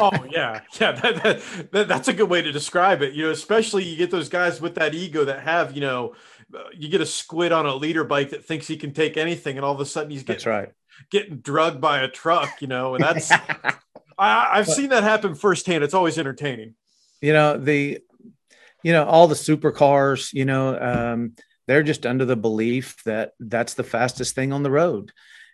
[0.00, 3.30] oh yeah yeah that, that, that, that's a good way to describe it you know
[3.30, 6.14] especially you get those guys with that ego that have you know
[6.54, 9.56] uh, you get a squid on a liter bike that thinks he can take anything
[9.56, 10.72] and all of a sudden he's getting that's right
[11.10, 13.30] getting drugged by a truck, you know, and that's
[14.18, 15.84] I, I've seen that happen firsthand.
[15.84, 16.74] It's always entertaining.
[17.20, 18.00] You know the,
[18.82, 20.32] you know all the supercars.
[20.32, 21.34] You know, um,
[21.66, 25.12] they're just under the belief that that's the fastest thing on the road,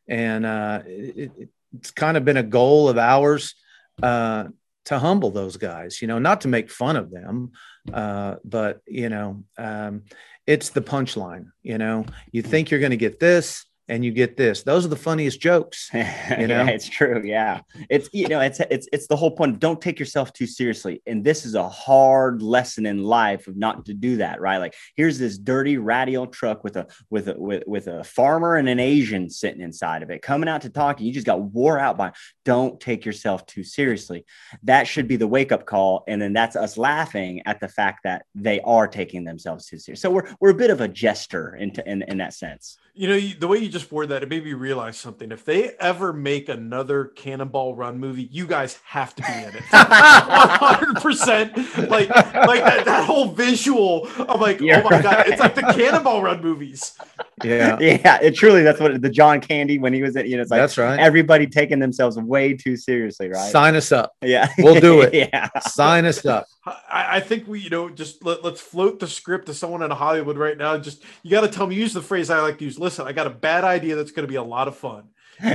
[0.09, 1.33] and uh, it,
[1.77, 3.55] it's kind of been a goal of ours
[4.03, 4.45] uh,
[4.87, 6.01] to humble those guys.
[6.01, 7.53] You know, not to make fun of them,
[7.93, 10.05] uh, but you know, um,
[10.47, 11.47] it's the punchline.
[11.63, 14.63] You know, you think you're going to get this, and you get this.
[14.63, 15.91] Those are the funniest jokes.
[16.39, 17.23] You know, yeah, it's true.
[17.25, 19.61] Yeah, it's you know, it's it's it's the whole point.
[19.61, 23.87] Don't take yourself too seriously, and this is a hard lesson in life of not
[23.87, 24.41] to do that.
[24.41, 24.59] Right?
[24.59, 28.57] Like here's this dirty, ratty old truck with a with a with, with a farmer
[28.57, 30.99] and an Asian sitting inside of it, coming out to talk.
[30.99, 32.13] And you just got wore out by.
[32.45, 34.25] Don't take yourself too seriously.
[34.63, 38.01] That should be the wake up call, and then that's us laughing at the fact
[38.05, 40.01] that they are taking themselves too serious.
[40.01, 42.79] So we're we're a bit of a jester in in, in that sense.
[42.95, 45.33] You know, the way you just worded that, it made me realize something.
[45.33, 49.63] If they ever make another Cannonball Run movie, you guys have to be in it.
[49.73, 51.89] 100%.
[51.89, 54.09] Like, like that, that whole visual.
[54.19, 55.03] I'm like, You're oh my right.
[55.03, 56.99] God, it's like the Cannonball Run movies.
[57.45, 57.79] Yeah.
[57.89, 58.19] Yeah.
[58.21, 60.61] It truly, that's what the John Candy, when he was at, you know, it's like,
[60.61, 60.99] that's right.
[60.99, 63.51] Everybody taking themselves way too seriously, right?
[63.51, 64.13] Sign us up.
[64.23, 64.53] Yeah.
[64.59, 65.15] We'll do it.
[65.15, 65.49] yeah.
[65.61, 66.47] Sign us up.
[66.67, 69.91] I, I, think we, you know, just let, us float the script to someone in
[69.91, 70.77] Hollywood right now.
[70.79, 72.79] Just you got to tell me, use the phrase I like to use.
[72.79, 75.05] Listen, I got a bad idea that's going to be a lot of fun.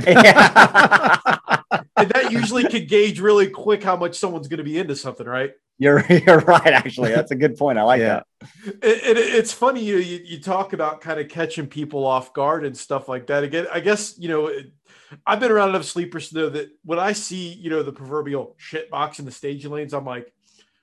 [1.96, 5.26] and that usually can gauge really quick how much someone's going to be into something,
[5.26, 5.52] right?
[5.78, 6.66] You're you're right.
[6.66, 7.78] Actually, that's a good point.
[7.78, 8.22] I like yeah.
[8.40, 8.48] that.
[8.82, 12.64] It, it, it's funny you, you, you talk about kind of catching people off guard
[12.64, 13.44] and stuff like that.
[13.44, 14.46] Again, I guess you know.
[14.48, 14.72] It,
[15.26, 18.56] I've been around enough sleepers to know that when I see, you know, the proverbial
[18.58, 20.32] shit box in the staging lanes, I'm like,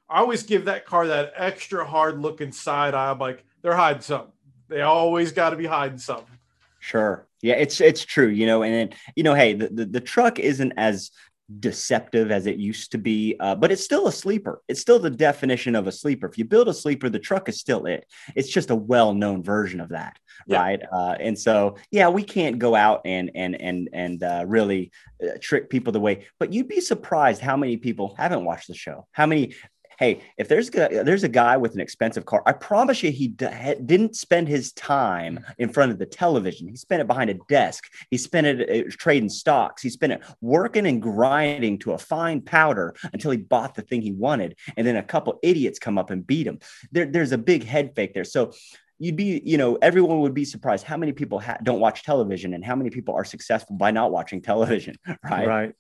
[0.10, 3.12] I always give that car that extra hard looking side eye.
[3.12, 4.32] I'm like, they're hiding something.
[4.70, 6.38] They always got to be hiding something.
[6.82, 7.28] Sure.
[7.42, 10.40] Yeah, it's it's true, you know, and then, you know, hey, the, the, the truck
[10.40, 11.12] isn't as
[11.60, 14.62] deceptive as it used to be, uh, but it's still a sleeper.
[14.68, 16.28] It's still the definition of a sleeper.
[16.28, 18.06] If you build a sleeper, the truck is still it.
[18.36, 20.18] It's just a well-known version of that,
[20.48, 20.60] yeah.
[20.60, 20.82] right?
[20.92, 24.92] Uh, and so, yeah, we can't go out and and and and uh, really
[25.24, 26.26] uh, trick people the way.
[26.40, 29.08] But you'd be surprised how many people haven't watched the show.
[29.12, 29.54] How many
[30.02, 33.28] hey, if there's a, there's a guy with an expensive car, I promise you he
[33.28, 36.68] d- didn't spend his time in front of the television.
[36.68, 37.84] He spent it behind a desk.
[38.10, 39.84] He spent it uh, trading stocks.
[39.84, 44.02] He spent it working and grinding to a fine powder until he bought the thing
[44.02, 44.58] he wanted.
[44.76, 46.58] And then a couple idiots come up and beat him.
[46.92, 48.24] There, there's a big head fake there.
[48.24, 48.54] So
[48.98, 52.56] you'd be, you know, everyone would be surprised how many people ha- don't watch television
[52.56, 55.48] and how many people are successful by not watching television, right?
[55.48, 55.76] Right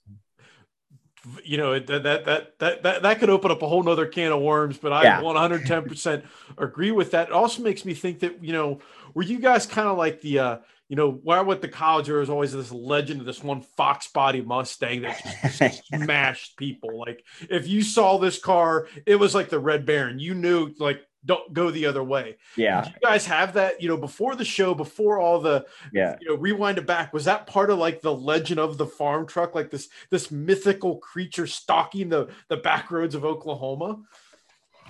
[1.43, 4.31] you know that that that that that, that could open up a whole nother can
[4.31, 5.21] of worms but i yeah.
[5.21, 6.23] 110%
[6.57, 7.29] agree with that.
[7.29, 8.79] It also makes me think that you know
[9.13, 10.57] were you guys kind of like the uh
[10.87, 13.61] you know where I went to college there was always this legend of this one
[13.61, 15.21] fox body mustang that
[15.57, 16.99] just smashed people?
[16.99, 20.19] Like if you saw this car it was like the red baron.
[20.19, 22.37] You knew like don't go the other way.
[22.55, 22.83] Yeah.
[22.83, 26.29] Did you guys have that, you know, before the show, before all the yeah, you
[26.29, 27.13] know, rewind it back.
[27.13, 30.97] Was that part of like the legend of the farm truck, like this this mythical
[30.97, 33.99] creature stalking the the back roads of Oklahoma?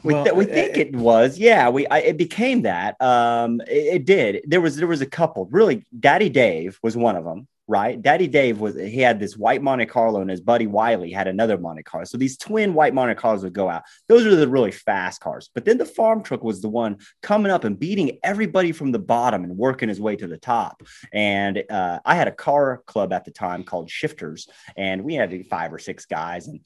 [0.04, 1.70] We, well, th- we think it, it, was, yeah.
[1.70, 3.00] We I, it became that.
[3.00, 4.44] Um, it, it, did.
[4.48, 5.48] There was there was a couple.
[5.52, 8.02] Really, Daddy Dave was one of them right?
[8.02, 11.58] Daddy Dave was he had this white Monte Carlo, and his buddy Wiley had another
[11.58, 12.04] Monte Carlo.
[12.04, 13.84] So these twin white Monte Carlos would go out.
[14.10, 15.50] Those are the really fast cars.
[15.56, 19.00] But then the farm truck was the one coming up and beating everybody from the
[19.00, 20.84] bottom and working his way to the top.
[21.14, 25.32] And uh, I had a car club at the time called Shifters, and we had
[25.48, 26.60] five or six guys, and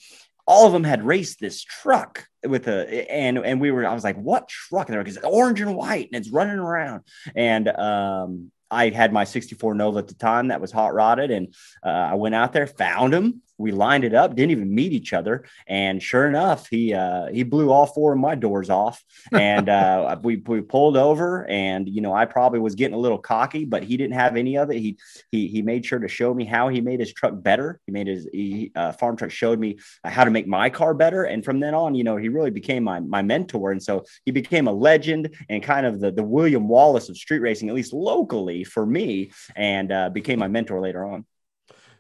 [0.48, 4.04] all of them had raced this truck with a and and we were I was
[4.04, 4.88] like, what truck?
[4.88, 7.02] And they're like, it's orange and white and it's running around.
[7.36, 11.54] And um I had my 64 Nova at the time that was hot rodded, and
[11.84, 15.13] uh, I went out there, found him, we lined it up, didn't even meet each
[15.13, 19.70] other, and sure enough, he uh, he blew all four of my doors off, and
[19.70, 23.65] uh, we we pulled over, and you know I probably was getting a little cocky,
[23.65, 24.78] but he didn't have any of it.
[24.78, 24.98] He
[25.32, 27.80] he he made sure to show me how he made his truck better.
[27.86, 31.24] He made his he, uh, farm truck showed me how to make my car better,
[31.24, 34.32] and from then on, you know, he really became my my mentor, and so he
[34.32, 37.94] became a legend and kind of the the William Wallace of street racing, at least
[37.94, 41.26] locally for me, and uh, became my mentor later on.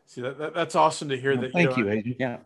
[0.05, 1.33] See that, that that's awesome to hear.
[1.33, 2.37] Well, that thank you, know, you Yeah.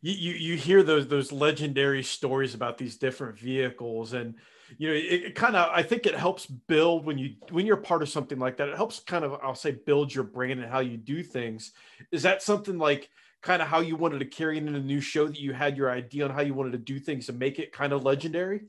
[0.00, 4.34] You, you you hear those those legendary stories about these different vehicles and
[4.76, 7.76] you know it, it kind of i think it helps build when you when you're
[7.76, 10.70] part of something like that it helps kind of i'll say build your brand and
[10.70, 11.72] how you do things
[12.12, 13.08] is that something like
[13.40, 15.90] kind of how you wanted to carry in a new show that you had your
[15.90, 18.62] idea on how you wanted to do things and make it kind of legendary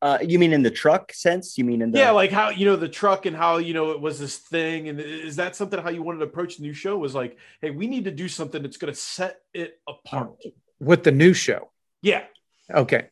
[0.00, 1.58] Uh, you mean in the truck sense?
[1.58, 3.90] You mean in the yeah, like how you know the truck and how you know
[3.90, 6.72] it was this thing, and is that something how you wanted to approach the new
[6.72, 6.96] show?
[6.96, 10.36] Was like, hey, we need to do something that's going to set it apart
[10.78, 11.70] with the new show.
[12.00, 12.24] Yeah.
[12.72, 13.08] Okay.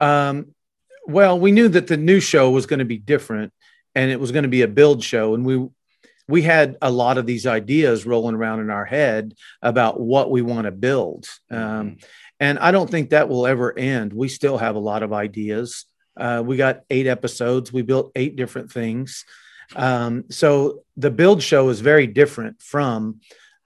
[0.00, 0.54] Um,
[1.06, 3.52] well, we knew that the new show was going to be different,
[3.94, 5.68] and it was going to be a build show, and we
[6.26, 10.42] we had a lot of these ideas rolling around in our head about what we
[10.42, 11.28] want to build.
[11.50, 12.06] Um, mm-hmm.
[12.40, 14.12] and I don't think that will ever end.
[14.12, 15.84] We still have a lot of ideas.
[16.16, 17.72] Uh, we got eight episodes.
[17.72, 19.24] We built eight different things.
[19.74, 23.20] Um, so the build show is very different from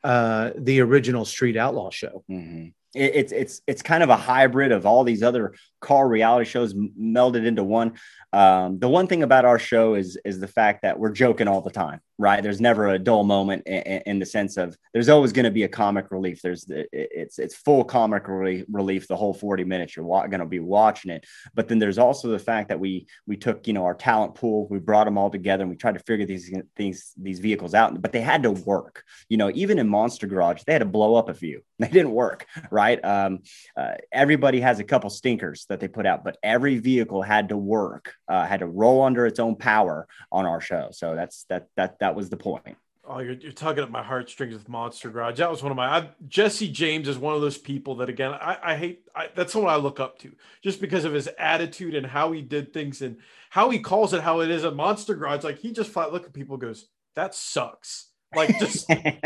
[0.05, 2.25] uh, the original Street Outlaw show.
[2.31, 6.74] Mm-hmm it's it's it's kind of a hybrid of all these other car reality shows
[6.74, 7.92] melded into one.
[8.33, 11.61] Um, the one thing about our show is is the fact that we're joking all
[11.61, 12.42] the time, right?
[12.42, 15.62] There's never a dull moment in, in the sense of there's always going to be
[15.62, 16.42] a comic relief.
[16.42, 19.96] There's it's it's full comic relief the whole 40 minutes.
[19.96, 23.37] You're going to be watching it, but then there's also the fact that we we
[23.37, 26.05] took you know our talent pool, we brought them all together, and we tried to
[26.05, 28.01] figure these things these vehicles out.
[28.01, 29.05] But they had to work.
[29.29, 31.62] You know, even in Monster Garage, they had to blow up a few.
[31.79, 32.44] They didn't work,
[32.79, 33.05] right?
[33.05, 33.41] Um,
[33.77, 37.57] uh, everybody has a couple stinkers that they put out, but every vehicle had to
[37.57, 40.91] work uh, had to roll under its own power on our show.
[40.93, 42.77] So that's that that that was the point.
[43.11, 45.38] Oh, you're, you're tugging at my heartstrings with Monster Garage.
[45.38, 48.33] That was one of my I, Jesse James is one of those people that again
[48.33, 49.01] I, I hate.
[49.12, 50.31] I, that's someone I look up to
[50.62, 53.17] just because of his attitude and how he did things and
[53.51, 55.43] how he calls it how it is at Monster Garage.
[55.43, 56.87] Like he just flat look at people goes
[57.17, 58.12] that sucks.
[58.35, 59.21] Like just and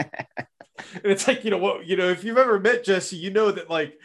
[1.05, 3.71] it's like you know what you know if you've ever met Jesse, you know that
[3.71, 3.99] like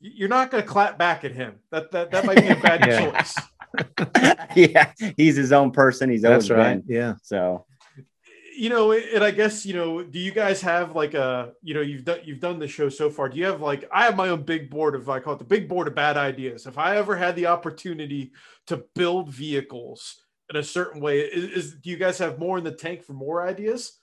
[0.00, 1.56] you're not going to clap back at him.
[1.70, 3.10] That that that might be a bad yeah.
[3.10, 3.34] choice.
[4.56, 6.10] yeah, he's his own person.
[6.10, 6.86] He's always That's right.
[6.86, 6.96] Been.
[6.96, 7.14] Yeah.
[7.22, 7.66] So,
[8.56, 11.80] you know, and I guess you know, do you guys have like a you know
[11.80, 13.28] you've done you've done the show so far?
[13.28, 15.44] Do you have like I have my own big board of I call it the
[15.44, 16.66] big board of bad ideas.
[16.66, 18.32] If I ever had the opportunity
[18.68, 22.64] to build vehicles in a certain way, is, is do you guys have more in
[22.64, 23.98] the tank for more ideas?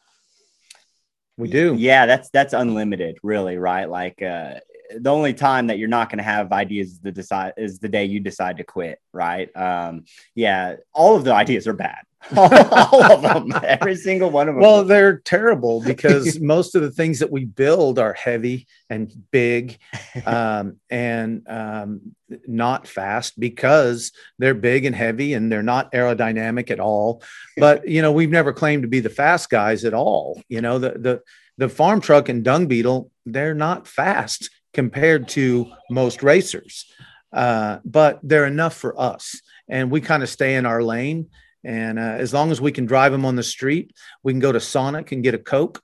[1.37, 1.75] We do.
[1.77, 3.89] Yeah, that's that's unlimited, really, right?
[3.89, 4.55] Like uh
[4.89, 7.89] the only time that you're not going to have ideas is the decide is the
[7.89, 9.55] day you decide to quit, right?
[9.55, 12.03] Um, yeah, all of the ideas are bad.
[12.37, 14.61] all of them, every single one of them.
[14.61, 19.77] Well, they're terrible because most of the things that we build are heavy and big,
[20.25, 22.15] um, and um,
[22.47, 27.21] not fast because they're big and heavy and they're not aerodynamic at all.
[27.57, 30.41] But you know, we've never claimed to be the fast guys at all.
[30.49, 31.21] You know, the the
[31.57, 36.85] the farm truck and dung beetle, they're not fast compared to most racers.
[37.33, 39.41] Uh, but they're enough for us.
[39.67, 41.29] And we kind of stay in our lane.
[41.63, 44.51] And uh, as long as we can drive them on the street, we can go
[44.51, 45.81] to Sonic and get a Coke.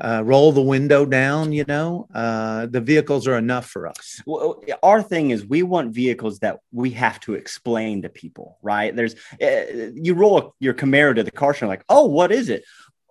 [0.00, 4.22] Uh, roll the window down, you know, uh, the vehicles are enough for us.
[4.24, 8.94] Well, our thing is we want vehicles that we have to explain to people, right?
[8.94, 12.62] There's, uh, you roll your Camaro to the car show, like, oh, what is it?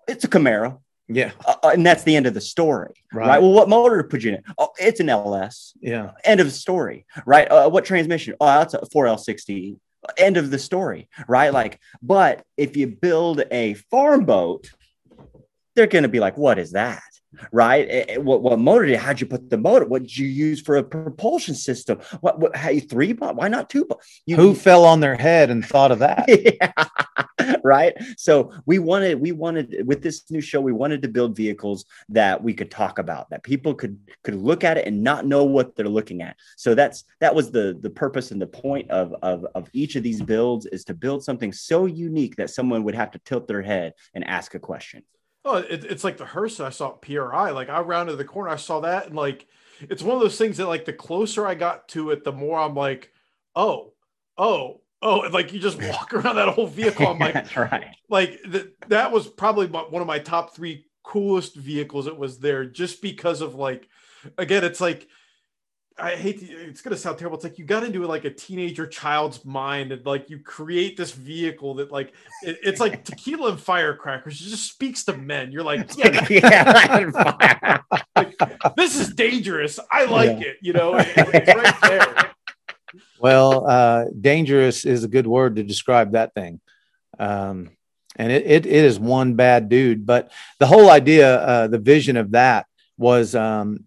[0.07, 0.79] It's a Camaro.
[1.07, 1.31] Yeah.
[1.45, 2.93] Uh, uh, and that's the end of the story.
[3.13, 3.27] Right.
[3.27, 3.41] right.
[3.41, 4.43] Well, what motor put you in it?
[4.57, 5.73] Oh, it's an LS.
[5.79, 6.11] Yeah.
[6.23, 7.05] End of the story.
[7.25, 7.49] Right.
[7.49, 8.35] Uh, what transmission?
[8.39, 9.77] Oh, that's a 4L60.
[10.17, 11.07] End of the story.
[11.27, 11.53] Right.
[11.53, 14.69] Like, but if you build a farm boat,
[15.75, 17.03] they're going to be like, what is that?
[17.51, 17.87] Right?
[17.89, 18.99] Eh, eh, what, what motor did?
[18.99, 19.85] How'd you put the motor?
[19.85, 21.99] What did you use for a propulsion system?
[22.21, 23.13] What, what how you three?
[23.13, 23.87] Why not two?
[24.25, 26.25] You, Who fell on their head and thought of that?
[26.27, 27.93] yeah, right.
[28.17, 32.43] So we wanted, we wanted with this new show, we wanted to build vehicles that
[32.43, 35.75] we could talk about, that people could could look at it and not know what
[35.75, 36.35] they're looking at.
[36.55, 40.03] So that's that was the the purpose and the point of of of each of
[40.03, 43.61] these builds is to build something so unique that someone would have to tilt their
[43.61, 45.03] head and ask a question.
[45.47, 47.51] Oh, it, it's like the hearse I saw at PRI.
[47.51, 49.47] Like I rounded the corner, I saw that, and like
[49.81, 52.59] it's one of those things that like the closer I got to it, the more
[52.59, 53.11] I'm like,
[53.55, 53.93] oh,
[54.37, 57.07] oh, oh, and like you just walk around that whole vehicle.
[57.07, 57.95] I'm like, right.
[58.09, 62.07] Like th- that was probably one of my top three coolest vehicles.
[62.07, 63.87] It was there just because of like,
[64.37, 65.07] again, it's like
[65.99, 67.37] I hate to, it's gonna sound terrible.
[67.37, 71.11] It's like you got into like a teenager child's mind and like you create this
[71.11, 74.39] vehicle that like it, it's like tequila and firecrackers.
[74.39, 75.51] It just speaks to men.
[75.51, 77.81] You're like, yeah, yeah
[78.15, 78.37] like,
[78.75, 79.79] this is dangerous.
[79.91, 80.47] I like yeah.
[80.49, 80.57] it.
[80.61, 82.31] You know, it, it's right there.
[83.19, 86.61] Well, uh, dangerous is a good word to describe that thing.
[87.17, 87.71] Um,
[88.15, 92.15] and it, it, it is one bad dude, but the whole idea, uh, the vision
[92.15, 93.85] of that was um,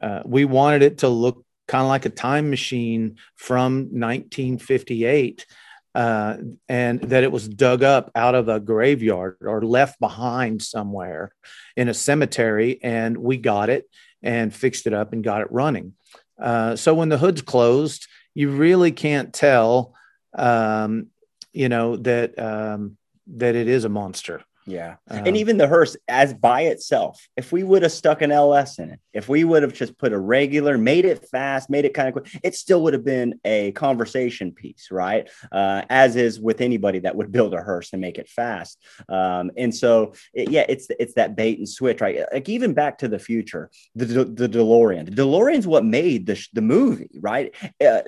[0.00, 5.46] uh, we wanted it to look kind of like a time machine from 1958
[5.94, 6.36] uh,
[6.68, 11.32] and that it was dug up out of a graveyard or left behind somewhere
[11.76, 13.88] in a cemetery and we got it
[14.22, 15.94] and fixed it up and got it running
[16.40, 19.94] uh, so when the hood's closed you really can't tell
[20.36, 21.08] um,
[21.52, 22.96] you know that um,
[23.26, 24.42] that it is a monster.
[24.66, 24.96] Yeah.
[25.08, 28.78] Um, and even the hearse as by itself, if we would have stuck an LS
[28.78, 31.94] in it, if we would have just put a regular, made it fast, made it
[31.94, 35.28] kind of quick, it still would have been a conversation piece, right?
[35.50, 38.78] Uh, as is with anybody that would build a hearse and make it fast.
[39.08, 42.20] Um, and so, it, yeah, it's it's that bait and switch, right?
[42.32, 45.06] Like even back to the future, the, the DeLorean.
[45.06, 47.54] The DeLorean's what made the, the movie, right?
[47.84, 48.02] Uh,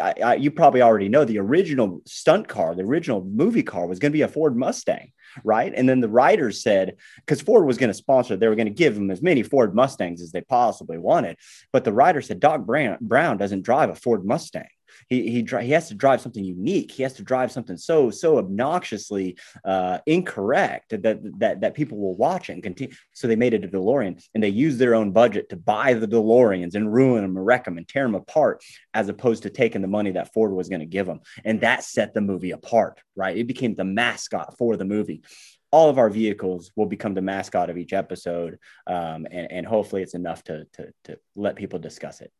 [0.00, 3.98] I, I, you probably already know the original stunt car, the original movie car was
[3.98, 5.12] going to be a Ford Mustang
[5.44, 5.72] right?
[5.74, 8.74] And then the writers said, because Ford was going to sponsor, they were going to
[8.74, 11.36] give them as many Ford Mustangs as they possibly wanted.
[11.72, 14.68] But the writer said, Doc Brown doesn't drive a Ford Mustang
[15.08, 16.90] he he he has to drive something unique.
[16.90, 22.16] He has to drive something so so obnoxiously uh, incorrect that that that people will
[22.16, 22.94] watch it and continue.
[23.12, 26.08] So they made it a DeLorean, and they used their own budget to buy the
[26.08, 28.62] DeLoreans and ruin them and wreck them and tear them apart,
[28.94, 31.84] as opposed to taking the money that Ford was going to give them, and that
[31.84, 33.00] set the movie apart.
[33.16, 35.22] Right, it became the mascot for the movie
[35.70, 40.02] all of our vehicles will become the mascot of each episode um, and, and, hopefully
[40.02, 42.32] it's enough to, to, to let people discuss it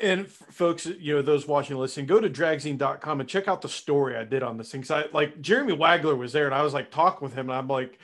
[0.00, 4.16] and folks you know those watching listen go to dragzine.com and check out the story
[4.16, 4.82] i did on this thing.
[4.82, 7.58] Because i like jeremy wagler was there and i was like talking with him and
[7.58, 7.98] i'm like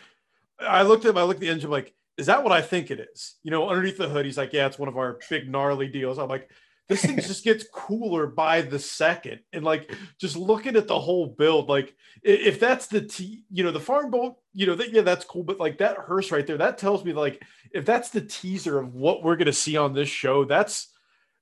[0.58, 2.90] i looked at him i looked at the engine like is that what i think
[2.90, 3.36] it is?
[3.42, 6.18] You know underneath the hood he's like yeah it's one of our big gnarly deals.
[6.18, 6.50] I'm like
[6.90, 9.40] this thing just gets cooler by the second.
[9.54, 13.70] And like just looking at the whole build like if that's the t you know
[13.70, 16.58] the farm boat you know that yeah that's cool but like that hearse right there
[16.58, 17.42] that tells me like
[17.72, 20.89] if that's the teaser of what we're going to see on this show that's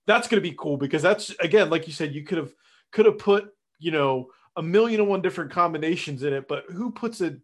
[0.08, 2.52] that's going to be cool because that's again like you said you could have
[2.90, 6.90] could have put you know a million and one different combinations in it but who
[6.90, 7.38] puts it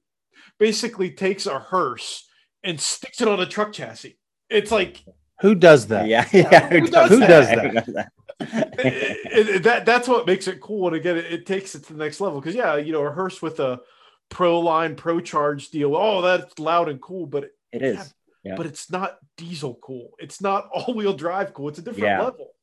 [0.58, 2.26] basically takes a hearse
[2.64, 4.18] and sticks it on a truck chassis
[4.50, 5.04] it's like
[5.40, 6.06] who does that?
[6.06, 6.68] Yeah, yeah.
[6.68, 8.10] Who, does, who does that?
[8.40, 10.88] it, that that's what makes it cool.
[10.88, 13.10] And again, it, it takes it to the next level because yeah, you know, a
[13.10, 13.80] hearse with a
[14.28, 15.96] pro line, pro charge deal.
[15.96, 17.96] Oh, that's loud and cool, but it is.
[17.96, 18.04] Yeah,
[18.44, 18.56] yeah.
[18.56, 20.12] But it's not diesel cool.
[20.18, 21.68] It's not all wheel drive cool.
[21.68, 22.22] It's a different yeah.
[22.22, 22.53] level.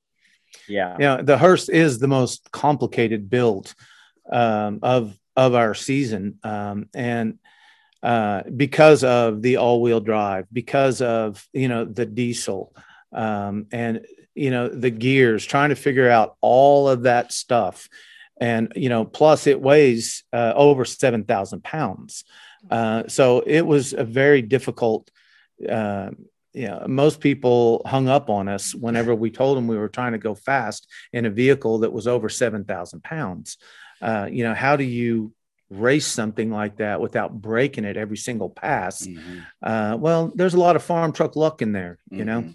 [0.67, 0.97] Yeah.
[0.99, 1.21] Yeah.
[1.21, 3.73] The hearse is the most complicated build
[4.31, 7.39] um, of of our season, um, and
[8.03, 12.75] uh, because of the all-wheel drive, because of you know the diesel,
[13.13, 17.87] um, and you know the gears, trying to figure out all of that stuff,
[18.39, 22.23] and you know, plus it weighs uh, over seven thousand pounds,
[22.69, 25.09] uh, so it was a very difficult.
[26.53, 30.11] You know, most people hung up on us whenever we told them we were trying
[30.11, 33.57] to go fast in a vehicle that was over seven thousand pounds.
[34.01, 35.33] Uh, you know, how do you
[35.71, 39.07] race something like that without breaking it every single pass.
[39.07, 39.39] Mm-hmm.
[39.63, 42.27] Uh, well, there's a lot of farm truck luck in there, you mm-hmm.
[42.27, 42.53] know,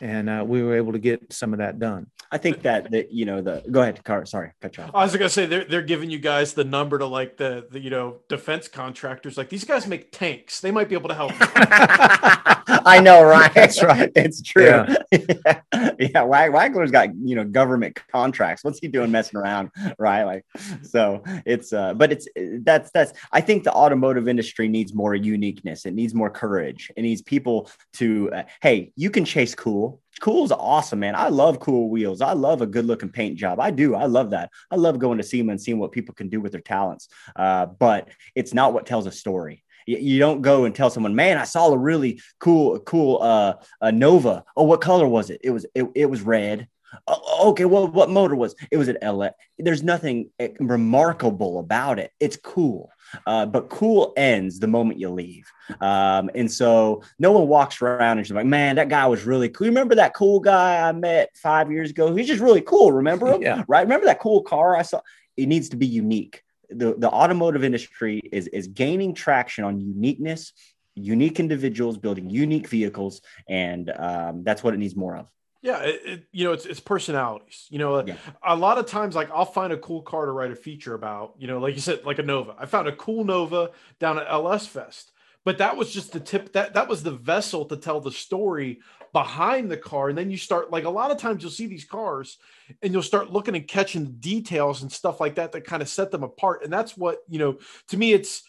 [0.00, 2.06] and uh, we were able to get some of that done.
[2.30, 4.26] I think that that you know the go ahead, Car.
[4.26, 4.90] Sorry, cut you off.
[4.92, 7.80] I was gonna say they're they're giving you guys the number to like the the
[7.80, 9.38] you know defense contractors.
[9.38, 10.60] Like these guys make tanks.
[10.60, 11.32] They might be able to help.
[11.40, 13.52] I know, right?
[13.54, 14.12] That's right.
[14.14, 14.64] It's true.
[14.64, 15.60] Yeah, yeah.
[15.98, 16.22] yeah.
[16.22, 18.62] Wagler's got you know government contracts.
[18.62, 20.24] What's he doing messing around, right?
[20.24, 20.44] Like,
[20.82, 22.28] so it's uh, but it's
[22.60, 23.14] that's that's.
[23.32, 25.86] I think the automotive industry needs more uniqueness.
[25.86, 26.92] It needs more courage.
[26.94, 28.30] It needs people to.
[28.32, 29.87] Uh, hey, you can chase cool
[30.20, 31.14] cool is awesome, man.
[31.14, 32.20] I love cool wheels.
[32.20, 33.60] I love a good looking paint job.
[33.60, 33.94] I do.
[33.94, 34.50] I love that.
[34.70, 37.08] I love going to SEMA and seeing what people can do with their talents.
[37.36, 39.64] Uh, but it's not what tells a story.
[39.86, 43.54] You, you, don't go and tell someone, man, I saw a really cool, cool uh,
[43.80, 44.44] a Nova.
[44.56, 45.40] Oh, what color was it?
[45.42, 46.68] It was it, it was red.
[47.06, 48.76] Oh, okay, well, what motor was it?
[48.76, 49.32] Was it LS?
[49.58, 52.12] There's nothing eh, remarkable about it.
[52.20, 52.90] It's cool.
[53.26, 55.50] Uh, but cool ends the moment you leave.
[55.80, 59.48] Um, and so no one walks around and she's like, man, that guy was really
[59.48, 59.66] cool.
[59.66, 62.14] You remember that cool guy I met five years ago?
[62.14, 62.92] He's just really cool.
[62.92, 63.42] Remember him?
[63.42, 63.64] Yeah.
[63.68, 63.82] Right.
[63.82, 65.00] Remember that cool car I saw?
[65.36, 66.42] It needs to be unique.
[66.70, 70.52] The, the automotive industry is, is gaining traction on uniqueness,
[70.94, 73.22] unique individuals building unique vehicles.
[73.48, 75.28] And um, that's what it needs more of.
[75.60, 77.66] Yeah, it, it, you know, it's it's personalities.
[77.68, 78.16] You know, yeah.
[78.44, 81.34] a lot of times, like I'll find a cool car to write a feature about.
[81.38, 82.54] You know, like you said, like a Nova.
[82.58, 85.10] I found a cool Nova down at LS Fest,
[85.44, 86.52] but that was just the tip.
[86.52, 88.78] That that was the vessel to tell the story
[89.12, 90.10] behind the car.
[90.10, 92.38] And then you start like a lot of times you'll see these cars,
[92.80, 95.88] and you'll start looking and catching the details and stuff like that that kind of
[95.88, 96.62] set them apart.
[96.62, 97.58] And that's what you know.
[97.88, 98.44] To me, it's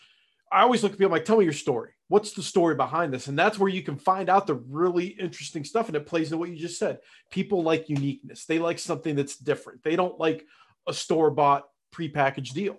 [0.51, 3.27] I always look at people like, tell me your story what's the story behind this?
[3.27, 5.87] And that's where you can find out the really interesting stuff.
[5.87, 6.99] And it plays into what you just said.
[7.31, 8.45] People like uniqueness.
[8.45, 9.83] They like something that's different.
[9.83, 10.45] They don't like
[10.87, 12.77] a store bought prepackaged deal.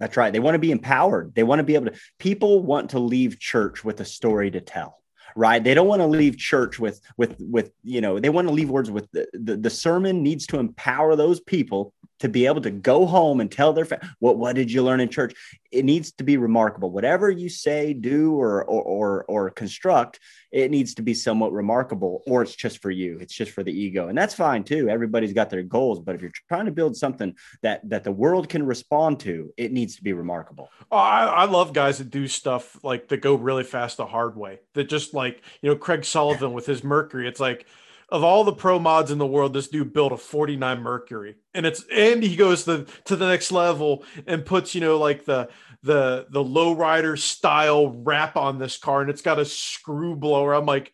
[0.00, 0.32] That's right.
[0.32, 1.34] They want to be empowered.
[1.34, 4.60] They want to be able to, people want to leave church with a story to
[4.60, 4.98] tell
[5.36, 8.54] right they don't want to leave church with with with you know they want to
[8.54, 12.60] leave words with the, the, the sermon needs to empower those people to be able
[12.60, 15.34] to go home and tell their family what what did you learn in church?
[15.70, 16.90] It needs to be remarkable.
[16.90, 22.22] Whatever you say do or or or, or construct it needs to be somewhat remarkable
[22.26, 23.18] or it's just for you.
[23.20, 24.08] It's just for the ego.
[24.08, 24.88] And that's fine too.
[24.88, 28.48] Everybody's got their goals but if you're trying to build something that that the world
[28.48, 30.70] can respond to it needs to be remarkable.
[30.90, 34.36] Oh, I, I love guys that do stuff like that go really fast the hard
[34.36, 34.60] way.
[34.74, 37.66] That just like you know craig sullivan with his mercury it's like
[38.10, 41.66] of all the pro mods in the world, this dude built a 49 Mercury, and
[41.66, 45.48] it's and he goes to to the next level and puts you know like the
[45.82, 50.54] the the lowrider style wrap on this car, and it's got a screw blower.
[50.54, 50.92] I'm like,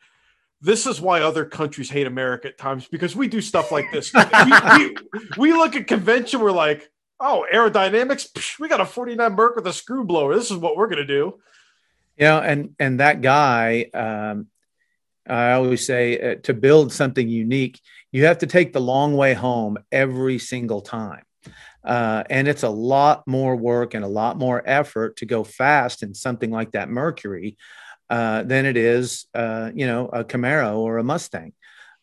[0.60, 4.12] this is why other countries hate America at times because we do stuff like this.
[4.12, 4.96] we, we,
[5.38, 6.90] we, look at convention, we're like,
[7.20, 10.34] oh, aerodynamics, psh, we got a 49 Merc with a screw blower.
[10.34, 11.38] This is what we're gonna do.
[12.16, 14.48] You know, and and that guy, um,
[15.28, 17.80] I always say uh, to build something unique,
[18.12, 21.22] you have to take the long way home every single time.
[21.84, 26.02] Uh, and it's a lot more work and a lot more effort to go fast
[26.02, 27.58] in something like that Mercury
[28.08, 31.52] uh, than it is, uh, you know, a Camaro or a Mustang.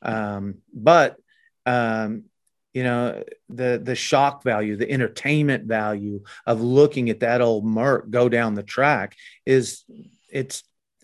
[0.01, 1.17] Um, but
[1.65, 2.25] um,
[2.73, 8.09] you know the the shock value, the entertainment value of looking at that old Merc
[8.09, 9.15] go down the track
[9.45, 9.83] is
[10.29, 10.63] it's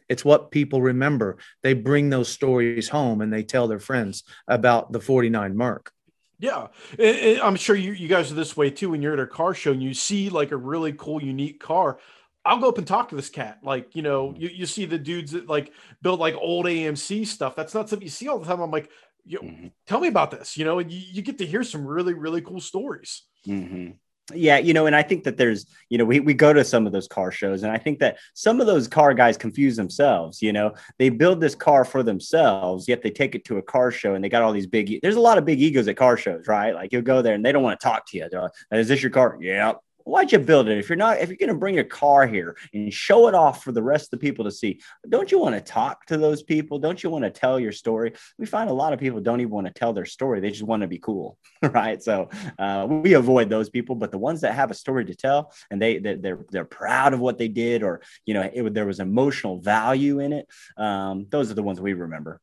[0.10, 1.38] it's what people remember.
[1.64, 5.92] They bring those stories home and they tell their friends about the 49 mark.
[6.40, 6.68] Yeah,
[7.00, 8.92] I'm sure you, you guys are this way too.
[8.92, 11.98] When you're at a car show and you see like a really cool, unique car,
[12.46, 13.60] I'll go up and talk to this cat.
[13.64, 17.56] Like, you know, you, you see the dudes that like build like old AMC stuff.
[17.56, 18.62] That's not something you see all the time.
[18.62, 18.90] I'm like,
[19.30, 19.68] mm-hmm.
[19.88, 22.42] tell me about this, you know, and you, you, get to hear some really, really
[22.42, 23.24] cool stories.
[23.48, 23.92] Mm-hmm.
[24.34, 26.86] Yeah, you know, and I think that there's, you know, we, we go to some
[26.86, 30.42] of those car shows, and I think that some of those car guys confuse themselves.
[30.42, 33.90] You know, they build this car for themselves, yet they take it to a car
[33.90, 36.18] show and they got all these big, there's a lot of big egos at car
[36.18, 36.76] shows, right?
[36.76, 38.28] Like you'll go there and they don't want to talk to you.
[38.30, 39.38] They're like, is this your car?
[39.40, 39.74] Yeah
[40.08, 40.78] why'd you build it?
[40.78, 43.64] If you're not, if you're going to bring your car here and show it off
[43.64, 46.42] for the rest of the people to see, don't you want to talk to those
[46.44, 46.80] people?
[46.80, 48.14] Don't you want to tell your story?
[48.38, 50.40] We find a lot of people don't even want to tell their story.
[50.40, 52.02] They just want to be cool, right?
[52.02, 55.52] So uh, we avoid those people, but the ones that have a story to tell
[55.70, 59.00] and they they're they're proud of what they did, or you know, it, there was
[59.00, 60.48] emotional value in it.
[60.78, 62.40] Um, those are the ones we remember.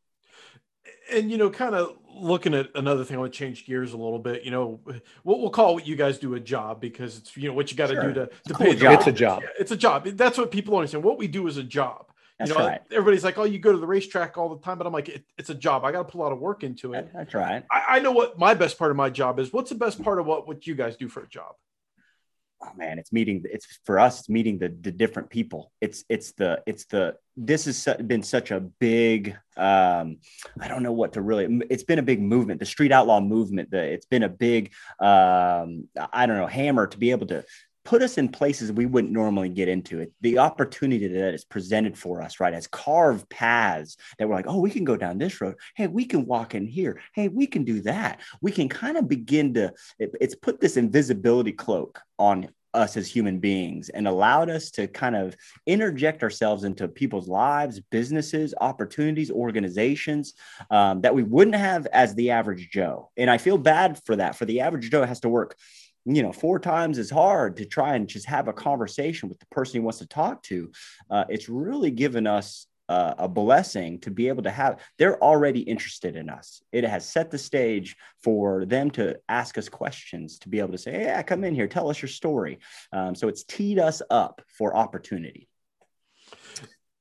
[1.13, 3.97] And you know, kind of looking at another thing, I want to change gears a
[3.97, 4.45] little bit.
[4.45, 4.81] You know,
[5.25, 7.77] we'll, we'll call what you guys do a job because it's you know what you
[7.77, 8.13] got to sure.
[8.13, 8.75] do to, to pay.
[8.77, 9.43] Cool it's a job.
[9.59, 10.07] It's a job.
[10.07, 11.05] That's what people understand.
[11.05, 12.07] What we do is a job.
[12.39, 12.81] That's you know, right.
[12.91, 15.25] everybody's like, "Oh, you go to the racetrack all the time," but I'm like, it,
[15.39, 15.85] "It's a job.
[15.85, 17.65] I got to put a lot of work into it." That's right.
[17.71, 19.53] I, I know what my best part of my job is.
[19.53, 21.55] What's the best part of what what you guys do for a job?
[22.65, 25.73] Oh man it's meeting it's for us it's meeting the, the different people.
[25.81, 30.19] It's it's the it's the this has been such a big um
[30.61, 33.71] i don't know what to really it's been a big movement the street outlaw movement
[33.71, 37.45] the, it's been a big um i don't know hammer to be able to
[37.85, 41.97] put us in places we wouldn't normally get into it the opportunity that is presented
[41.97, 45.41] for us right as carved paths that we're like oh we can go down this
[45.41, 48.97] road hey we can walk in here hey we can do that we can kind
[48.97, 54.07] of begin to it, it's put this invisibility cloak on us as human beings and
[54.07, 60.35] allowed us to kind of interject ourselves into people's lives, businesses, opportunities, organizations
[60.71, 63.11] um, that we wouldn't have as the average Joe.
[63.17, 64.37] And I feel bad for that.
[64.37, 65.57] For the average Joe, has to work
[66.05, 69.47] you know four times as hard to try and just have a conversation with the
[69.47, 70.71] person he wants to talk to
[71.11, 75.61] uh, it's really given us uh, a blessing to be able to have they're already
[75.61, 76.63] interested in us.
[76.73, 80.79] It has set the stage for them to ask us questions to be able to
[80.79, 82.59] say yeah come in here tell us your story.
[82.93, 85.49] Um, so it's teed us up for opportunity.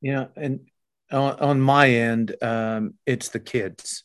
[0.01, 0.61] Yeah and
[1.11, 4.03] on, on my end um, it's the kids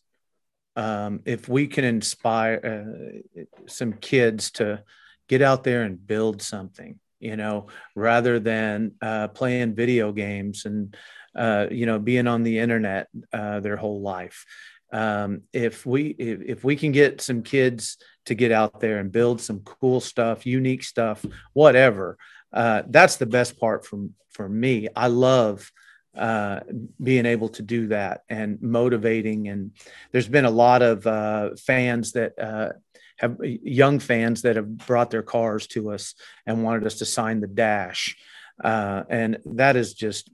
[0.78, 4.82] um, if we can inspire uh, some kids to
[5.28, 10.96] get out there and build something you know rather than uh, playing video games and
[11.36, 14.44] uh, you know being on the internet uh, their whole life.
[14.90, 19.12] Um, if we if, if we can get some kids to get out there and
[19.12, 22.16] build some cool stuff unique stuff whatever
[22.52, 24.88] uh, that's the best part from for me.
[24.94, 25.70] I love
[26.16, 26.60] uh,
[27.02, 29.48] being able to do that and motivating.
[29.48, 29.72] And
[30.12, 32.72] there's been a lot of uh, fans that uh,
[33.18, 36.14] have young fans that have brought their cars to us
[36.46, 38.16] and wanted us to sign the dash.
[38.62, 40.30] Uh, and that is just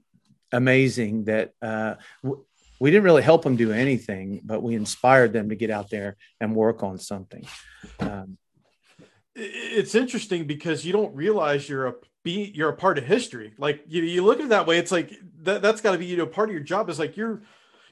[0.51, 1.95] amazing that uh,
[2.79, 6.17] we didn't really help them do anything, but we inspired them to get out there
[6.39, 7.45] and work on something.
[7.99, 8.37] Um,
[9.35, 11.95] it's interesting because you don't realize you're a
[12.25, 13.53] be you're a part of history.
[13.57, 15.13] Like you, you look at it that way, it's like
[15.43, 17.43] that that's got to be you know part of your job is like you're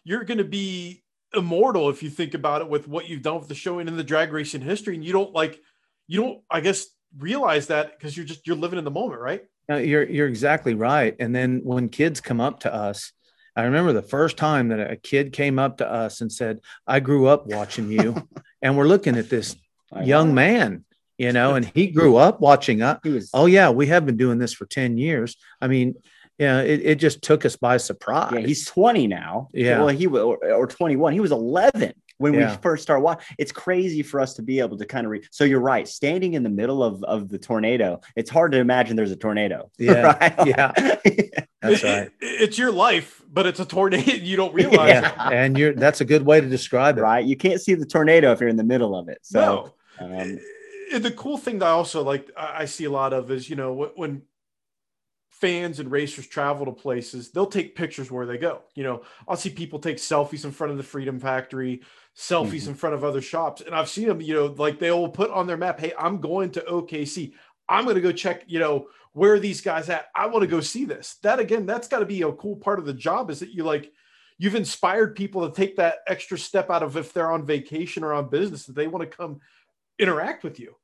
[0.04, 1.04] you're going to be
[1.34, 3.96] immortal if you think about it with what you've done with the show and in
[3.96, 5.62] the drag racing history, and you don't like
[6.08, 9.44] you don't, I guess, realize that because you're just you're living in the moment, right?
[9.70, 11.16] No, you're you're exactly right.
[11.20, 13.14] And then when kids come up to us,
[13.56, 17.00] I remember the first time that a kid came up to us and said, "I
[17.00, 18.28] grew up watching you,"
[18.62, 19.56] and we're looking at this
[20.04, 20.86] young man,
[21.18, 23.00] you know, and he grew up watching us.
[23.04, 25.36] He was Oh yeah, we have been doing this for ten years.
[25.62, 25.96] I mean,
[26.40, 28.32] yeah, it, it just took us by surprise.
[28.34, 29.50] Yeah, he's 20 now.
[29.54, 29.78] Yeah.
[29.80, 31.14] Well, he was or, or 21.
[31.14, 32.50] He was 11 when Yeah.
[32.52, 33.24] we first started watching.
[33.38, 35.28] It's crazy for us to be able to kind of read.
[35.32, 35.88] So you're right.
[35.88, 39.70] Standing in the middle of, of the tornado, it's hard to imagine there's a tornado.
[39.78, 40.48] Yeah, right?
[40.48, 40.72] yeah.
[41.62, 42.08] That's right.
[42.20, 44.12] it- it's your life, but it's a tornado.
[44.12, 45.14] You don't realize it.
[45.18, 47.02] And you're that's a good way to describe it.
[47.02, 47.24] right.
[47.24, 49.20] You can't see the tornado if you're in the middle of it.
[49.22, 50.06] So no.
[50.06, 50.40] um, And
[51.00, 53.92] the cool thing that I also like I see a lot of is you know
[53.96, 54.24] when
[55.30, 58.62] fans and racers travel to places they'll take pictures where they go.
[58.76, 61.82] You know i'll see people take selfies in front of the freedom factory
[62.16, 62.68] selfies Mhm.
[62.70, 65.32] in front of other shops and i've seen them you know like they will put
[65.32, 67.34] on their map hey i'm going to okc
[67.68, 70.08] i'm going to go check you know where are these guys at.
[70.16, 71.16] I want to go see this.
[71.22, 73.64] That again that's got to be a cool part of the job is that you
[73.64, 73.92] like
[74.40, 78.14] you've inspired people to take that extra step out of if they're on vacation or
[78.14, 79.40] on business that they want to come
[80.00, 80.76] interact with you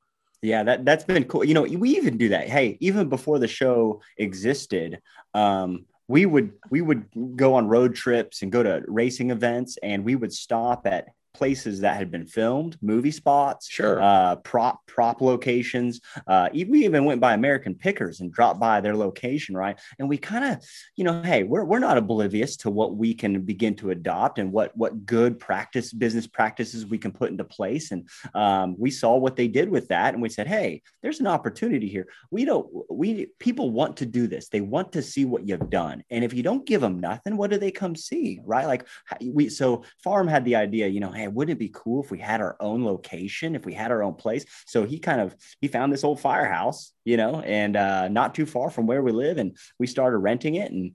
[0.42, 1.44] Yeah, that that's been cool.
[1.44, 2.48] You know, we even do that.
[2.48, 5.00] Hey, even before the show existed,
[5.34, 7.04] um, we would we would
[7.36, 11.80] go on road trips and go to racing events, and we would stop at places
[11.80, 14.00] that had been filmed, movie spots, Sure.
[14.02, 16.00] uh, prop prop locations.
[16.26, 19.78] Uh, we even went by American Pickers and dropped by their location, right?
[19.98, 20.64] And we kind of,
[20.96, 24.52] you know, hey, we're we're not oblivious to what we can begin to adopt and
[24.52, 27.90] what what good practice business practices we can put into place.
[27.92, 31.26] And um, we saw what they did with that, and we said, hey, there's an
[31.26, 32.08] opportunity here.
[32.30, 34.48] We don't we people want to do this.
[34.48, 37.50] They want to see what you've done, and if you don't give them nothing, what
[37.50, 38.66] do they come see, right?
[38.66, 38.86] Like
[39.22, 42.18] we so Farm had the idea, you know, hey, wouldn't it be cool if we
[42.18, 44.44] had our own location, if we had our own place?
[44.66, 48.46] So he kind of he found this old firehouse, you know, and uh, not too
[48.46, 50.92] far from where we live, and we started renting it, and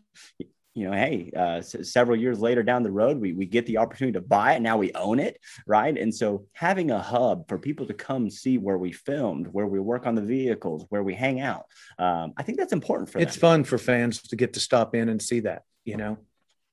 [0.78, 3.78] you know, hey, uh, s- several years later down the road, we we get the
[3.78, 4.62] opportunity to buy it.
[4.62, 5.98] Now we own it, right?
[5.98, 9.80] And so having a hub for people to come see where we filmed, where we
[9.80, 11.64] work on the vehicles, where we hang out,
[11.98, 13.42] um, I think that's important for It's them.
[13.42, 16.18] fun for fans to get to stop in and see that, you know.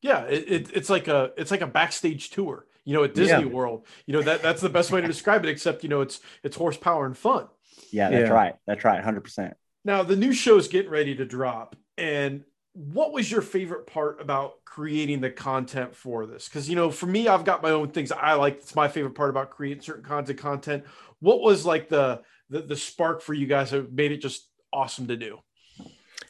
[0.00, 3.44] Yeah, it, it, it's like a it's like a backstage tour, you know, at Disney
[3.44, 3.46] Yeah.
[3.46, 3.86] World.
[4.06, 5.48] You know that that's the best way to describe it.
[5.48, 7.48] Except you know it's it's horsepower and fun.
[7.90, 8.34] Yeah, that's Yeah.
[8.34, 8.54] right.
[8.66, 9.02] That's right.
[9.02, 9.54] Hundred percent.
[9.84, 14.64] Now the new show's getting ready to drop, and what was your favorite part about
[14.64, 16.48] creating the content for this?
[16.48, 18.56] Because you know, for me, I've got my own things I like.
[18.58, 20.84] It's my favorite part about creating certain kinds of content.
[21.20, 25.06] What was like the the, the spark for you guys that made it just awesome
[25.08, 25.38] to do?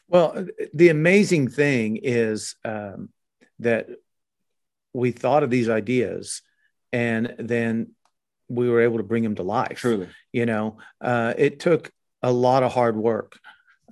[0.08, 3.08] Well, the amazing thing is um,
[3.60, 3.88] that
[4.92, 6.42] we thought of these ideas
[6.92, 7.92] and then
[8.48, 9.78] we were able to bring them to life.
[9.78, 10.08] Truly.
[10.32, 11.90] You know, uh, it took
[12.22, 13.38] a lot of hard work,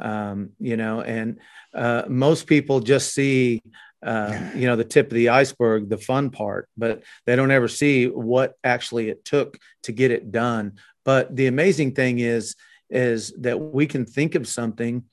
[0.01, 1.39] um, you know, and
[1.75, 3.63] uh, most people just see,
[4.03, 7.69] um, you know, the tip of the iceberg, the fun part, but they don't ever
[7.69, 10.79] see what actually it took to get it done.
[11.05, 12.55] But the amazing thing is,
[12.91, 15.05] is that we can think of something,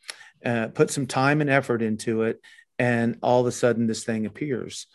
[0.44, 2.42] uh, put some time and effort into it,
[2.80, 4.88] and all of a sudden this thing appears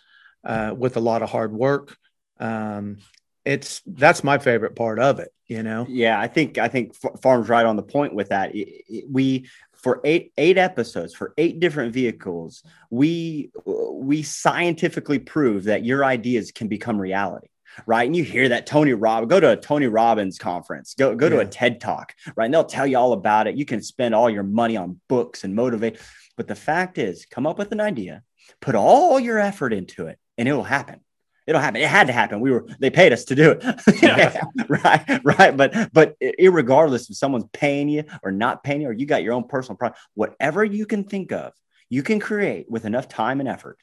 [0.45, 1.97] uh, with a lot of hard work.
[2.39, 2.99] Um,
[3.45, 5.87] it's that's my favorite part of it, you know.
[5.89, 8.55] Yeah, I think I think Farm's right on the point with that.
[8.55, 15.65] It- it- we for eight eight episodes for eight different vehicles, we we scientifically prove
[15.65, 17.49] that your ideas can become reality.
[17.87, 18.07] Right.
[18.07, 21.39] And you hear that Tony Robb, go to a Tony Robbins conference, go, go to
[21.39, 22.45] a TED talk, right?
[22.45, 23.57] And they'll tell you all about it.
[23.57, 25.99] You can spend all your money on books and motivate.
[26.37, 28.25] But the fact is, come up with an idea,
[28.61, 31.01] put all your effort into it, and it will happen.
[31.47, 31.81] It'll happen.
[31.81, 32.41] It had to happen.
[32.41, 33.65] We were they paid us to do it.
[34.03, 34.41] Yeah.
[34.69, 35.57] right, right.
[35.57, 39.35] But but irregardless if someone's paying you or not paying you, or you got your
[39.35, 41.53] own personal problem, whatever you can think of,
[41.89, 43.79] you can create with enough time and effort.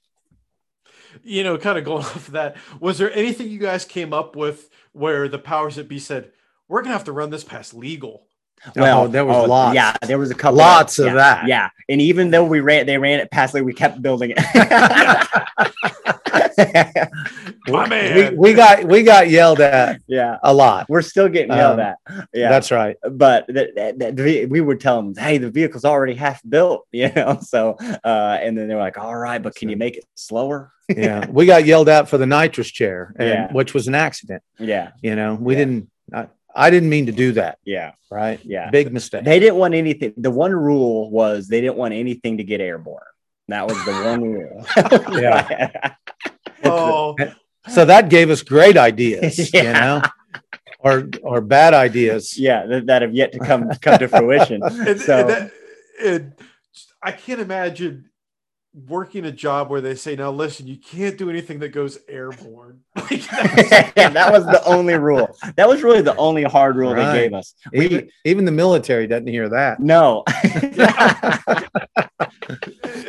[1.23, 4.35] you know, kind of going off of that, was there anything you guys came up
[4.35, 6.31] with where the powers that be said,
[6.67, 8.25] we're gonna have to run this past legal?
[8.77, 9.75] Oh, there was oh, lots.
[9.75, 10.57] Yeah, there was a couple.
[10.57, 11.47] Lots of yeah, that.
[11.47, 14.39] Yeah, and even though we ran, they ran it past, like we kept building it.
[17.67, 18.37] My we, man.
[18.37, 20.87] we got we got yelled at yeah, a lot.
[20.89, 21.97] we're still getting yelled Um, at.
[22.33, 22.95] Yeah, That's right.
[23.11, 27.11] but the, the, the, we would tell them, "Hey, the vehicle's already half built," you
[27.15, 27.39] know.
[27.41, 31.27] So, uh, and then they're like, "All right, but can you make it slower?" Yeah,
[31.29, 33.53] we got yelled at for the nitrous chair, and, Yeah.
[33.53, 34.41] which was an accident.
[34.57, 35.59] Yeah, You know, we Yeah.
[35.59, 35.91] didn't.
[36.11, 37.59] I, I didn't mean to do that.
[37.63, 38.39] yeah, Right.
[38.43, 38.71] yeah.
[38.71, 39.23] Big mistake.
[39.23, 40.13] They didn't want anything.
[40.17, 43.03] The one rule was they didn't want anything to get airborne.
[43.49, 44.65] That was the one rule.
[45.21, 45.93] Yeah.
[46.63, 47.15] Oh,
[47.67, 49.53] so that gave us great ideas.
[49.53, 50.01] You know.
[50.79, 52.37] or or bad ideas.
[52.37, 54.61] Yeah, that, that have yet to come come to fruition.
[54.87, 55.51] And, so and that,
[56.03, 56.33] and
[57.01, 58.09] I can't imagine
[58.73, 62.81] working a job where they say, "Now listen, you can't do anything that goes airborne."
[62.95, 63.25] Like,
[63.95, 65.35] that was the only rule.
[65.55, 67.11] That was really the only hard rule Right.
[67.13, 67.55] they gave us.
[67.73, 69.79] We, Even, even the military doesn't hear that.
[69.79, 70.23] no.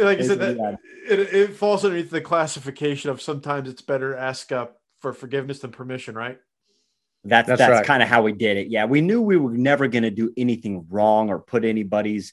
[0.01, 4.21] like I said, that, it, it falls underneath the classification of sometimes it's better to
[4.21, 4.67] ask uh,
[5.01, 6.39] for forgiveness than permission, right?
[7.25, 7.87] That's That's that's, right.
[7.87, 8.69] kind of how we did it.
[8.69, 12.33] Yeah, we knew we were never going to do anything wrong or put anybody's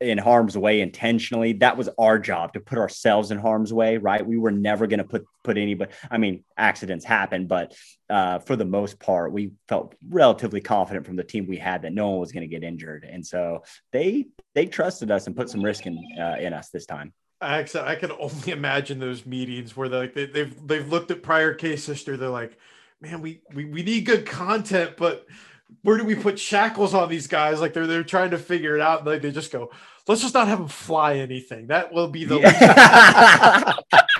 [0.00, 1.52] in harm's way intentionally.
[1.54, 4.24] That was our job to put ourselves in harm's way, right?
[4.24, 5.92] We were never going to put put anybody.
[6.10, 7.74] I mean, accidents happen, but
[8.10, 11.92] uh, for the most part, we felt relatively confident from the team we had that
[11.92, 15.48] no one was going to get injured, and so they they trusted us and put
[15.48, 17.12] some risk in uh, in us this time.
[17.40, 21.54] I can only imagine those meetings where they're like they, they've they've looked at prior
[21.54, 22.16] case history.
[22.16, 22.58] They're like,
[23.00, 25.26] man, we, we we need good content, but
[25.82, 27.60] where do we put shackles on these guys?
[27.60, 29.00] Like they're they're trying to figure it out.
[29.00, 29.70] And like they just go,
[30.06, 31.68] let's just not have them fly anything.
[31.68, 32.40] That will be the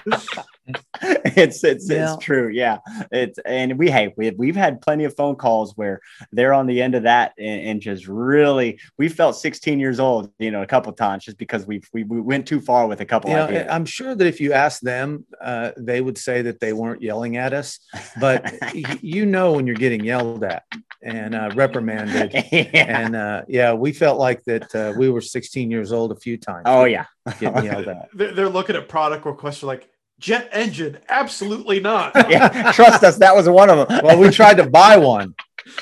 [1.02, 2.14] it's it's Yeah.
[2.14, 2.48] it's true.
[2.48, 2.78] Yeah.
[3.12, 6.00] It's and we hey we we've had plenty of phone calls where
[6.32, 10.30] they're on the end of that and, and just really we felt 16 years old,
[10.38, 13.04] you know, a couple times just because we we, we went too far with a
[13.04, 13.68] couple You know, ideas.
[13.70, 17.36] I'm sure that if you ask them, uh, they would say that they weren't yelling
[17.36, 17.78] at us,
[18.20, 18.52] but
[19.02, 20.62] you know when you're getting yelled at
[21.02, 22.32] and uh, reprimanded.
[22.52, 23.02] yeah.
[23.04, 26.36] And uh, yeah, we felt like that uh, we were 16 years old a few
[26.38, 26.62] times.
[26.64, 27.04] oh yeah.
[27.38, 28.08] getting yelled at.
[28.14, 29.62] they're, they're looking at product requests.
[29.62, 29.88] Like
[30.24, 32.12] jet engine, absolutely not.
[32.30, 32.72] yeah.
[32.72, 34.00] Trust us, that was one of them.
[34.02, 35.34] Well, we tried to buy one,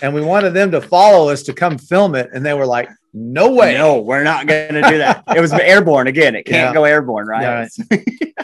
[0.03, 2.89] and we wanted them to follow us to come film it, and they were like,
[3.12, 5.25] "No way!" No, we're not going to do that.
[5.37, 6.35] It was airborne again.
[6.35, 6.75] It can't Yeah.
[6.75, 7.68] go airborne, right?
[7.91, 7.97] Yeah.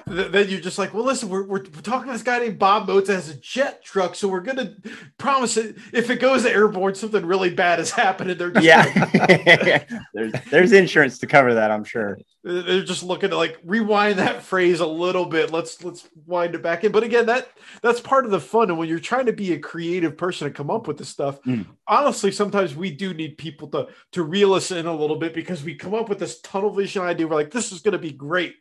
[0.08, 2.58] Th- then you're just like, well, listen, we're, we're, we're talking to this guy named
[2.58, 4.74] Bob Motz that has a jet truck, so we're gonna
[5.18, 9.84] promise it if it goes airborne, something really bad has happened, and they're just yeah.
[10.14, 12.18] there's there's insurance to cover that, I'm sure.
[12.42, 15.50] they're just looking to like rewind that phrase a little bit.
[15.52, 16.92] Let's let's wind it back in.
[16.92, 17.48] But again, that
[17.82, 18.70] that's part of the fun.
[18.70, 21.42] And when you're trying to be a creative person and come up with this stuff,
[21.42, 21.66] Mm.
[21.88, 25.64] honestly, sometimes we do need people to to reel us in a little bit because
[25.64, 27.26] we come up with this tunnel vision idea.
[27.26, 28.54] We're like, this is going to be great,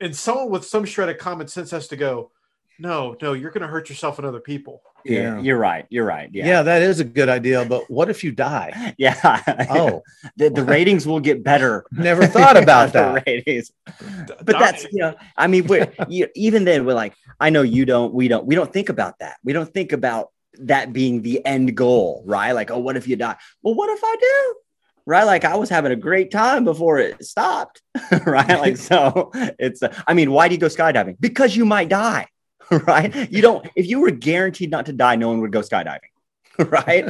[0.00, 2.32] and someone with some shred of common sense has to go.
[2.78, 4.82] No, no, you're going to hurt yourself and other people.
[5.04, 5.40] Yeah, Yeah.
[5.40, 5.84] you're right.
[5.90, 6.28] You're right.
[6.32, 6.46] Yeah.
[6.46, 6.62] Yeah.
[6.62, 7.64] that is a good idea.
[7.64, 8.94] But what if you die?
[8.98, 9.40] Yeah.
[9.70, 10.02] Oh,
[10.36, 11.84] the, the ratings will get better.
[11.92, 13.26] never thought about The that.
[13.26, 13.70] ratings.
[13.86, 17.62] But die- that's you know, I mean, we're you, even then we're like, I know
[17.62, 19.36] you don't, we don't, we don't think about that.
[19.44, 20.30] We don't think about
[20.60, 22.52] that being the end goal, right?
[22.52, 23.36] Like, oh, what if you die?
[23.62, 24.54] Well, what if I do?
[25.04, 27.82] Right, like I was having a great time before it stopped,
[28.26, 28.60] right?
[28.60, 29.82] Like, so it's.
[29.82, 31.16] Uh, I mean, why do you go skydiving?
[31.18, 32.28] Because you might die,
[32.70, 33.30] right?
[33.32, 33.66] You don't.
[33.74, 35.98] If you were guaranteed not to die, no one would go skydiving,
[36.70, 37.04] right?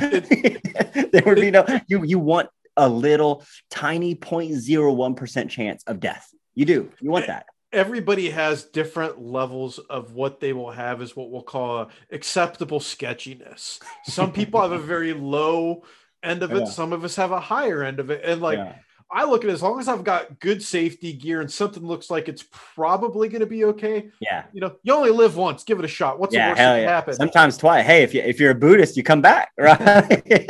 [1.12, 1.66] there would be no.
[1.86, 6.26] You you want a little tiny 0.01 percent chance of death.
[6.54, 6.90] You do.
[6.98, 7.44] You want that.
[7.72, 13.80] Everybody has different levels of what they will have is what we'll call acceptable sketchiness.
[14.04, 15.84] Some people have a very low
[16.22, 16.60] end of it.
[16.60, 16.64] Yeah.
[16.66, 18.22] Some of us have a higher end of it.
[18.24, 18.74] And like Yeah.
[19.14, 22.08] I look at it as long as I've got good safety gear and something looks
[22.10, 24.08] like it's probably going to be okay.
[24.20, 24.44] yeah.
[24.54, 25.64] You know, you only live once.
[25.64, 26.18] Give it a shot.
[26.18, 26.88] What's the worst that can yeah.
[26.88, 27.14] happen?
[27.14, 27.84] Sometimes twice.
[27.84, 30.48] Hey, if you if you're a Buddhist, you come back, right?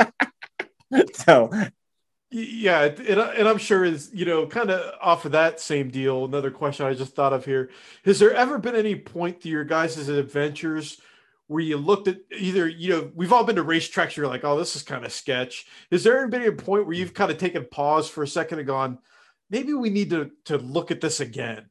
[1.14, 1.50] so
[2.34, 6.24] Yeah, and, and I'm sure is you know kind of off of that same deal.
[6.24, 7.68] Another question I just thought of here:
[8.06, 10.98] Has there ever been any point to your guys' adventures
[11.48, 14.16] where you looked at either you know we've all been to racetracks?
[14.16, 15.66] You're like, oh, this is kind of sketch.
[15.90, 18.60] Has there ever been a point where you've kind of taken pause for a second
[18.60, 18.98] and gone,
[19.50, 21.66] maybe we need to to look at this again?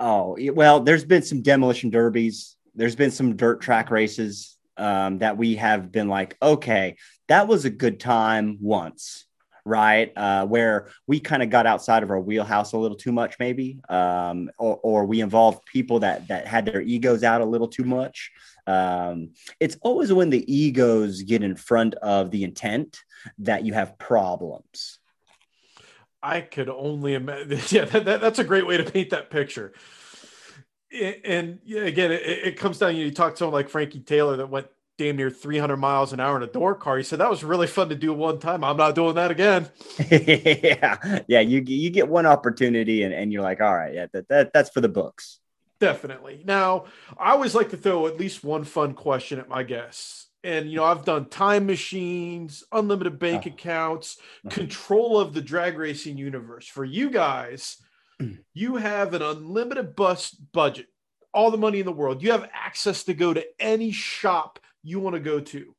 [0.00, 2.56] Oh, well, there's been some demolition derbies.
[2.74, 6.96] There's been some dirt track races um, that we have been like, okay,
[7.28, 9.24] that was a good time once,
[9.66, 10.12] right?
[10.16, 13.80] Uh, where we kind of got outside of our wheelhouse a little too much, maybe,
[13.88, 17.84] um, or, or we involved people that that had their egos out a little too
[17.84, 18.30] much.
[18.66, 22.98] Um, it's always when the egos get in front of the intent
[23.38, 24.98] that you have problems.
[26.22, 27.60] I could only imagine.
[27.68, 29.72] Yeah, that, that- that's a great way to paint that picture.
[31.24, 32.96] And yeah, again, it, it comes down.
[32.96, 36.36] You talk to someone like Frankie Taylor that went damn near 300 miles an hour
[36.36, 36.96] in a door car.
[36.96, 38.64] He said that was really fun to do one time.
[38.64, 39.68] I'm not doing that again.
[40.10, 41.40] yeah, yeah.
[41.40, 44.70] You you get one opportunity, and, and you're like, all right, yeah, that, that that's
[44.70, 45.38] for the books.
[45.78, 46.42] Definitely.
[46.46, 46.86] Now,
[47.18, 50.28] I always like to throw at least one fun question at my guests.
[50.42, 53.50] And, you know, I've done time machines, unlimited bank Oh.
[53.50, 54.16] accounts,
[54.46, 54.50] Mhm.
[54.52, 56.66] control of the drag racing universe.
[56.66, 57.76] For you guys,
[58.54, 60.86] you have an unlimited bus budget,
[61.34, 62.22] all the money in the world.
[62.22, 65.74] You have access to go to any shop you want to go to.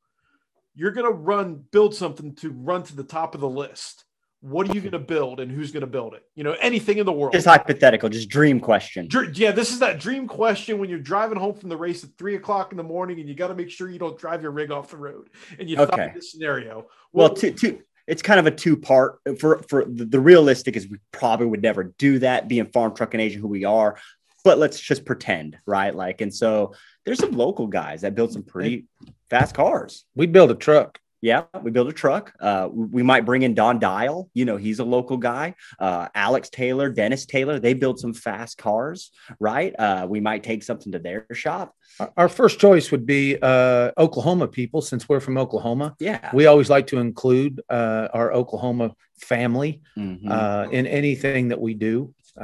[0.75, 4.03] you're going to run build something to run to the top of the list.
[4.41, 6.21] What are you going to build and who's going to build it?
[6.35, 7.33] You know anything in the world.
[7.33, 9.07] Just hypothetical just dream question.
[9.07, 12.11] Dr- yeah this is that dream question when you're driving home from the race at
[12.19, 14.51] three o'clock in the morning and you got to make sure you don't drive your
[14.51, 16.11] rig off the road and you Okay.
[16.13, 16.85] this scenario.
[17.13, 20.87] Well two, two it's kind of a two part for for the, the realistic is
[20.87, 23.97] we probably would never do that being Farmtruck and AZN who we are
[24.43, 25.93] but let's just pretend right?
[25.95, 26.73] Like and so
[27.07, 28.85] there's some local guys that build some pretty
[29.29, 30.99] fast cars We build a truck.
[31.21, 34.79] yeah we build a truck uh we might bring in don dial you know he's
[34.79, 40.05] a local guy uh alex taylor dennis taylor they build some fast cars right uh
[40.13, 44.47] we might take something to their shop Our- Our first choice would be uh, Oklahoma
[44.59, 45.87] people, since we're from Oklahoma.
[46.09, 48.87] yeah We always like to include uh, our Oklahoma
[49.31, 50.29] family Mhm.
[50.37, 51.95] uh, in anything that we do.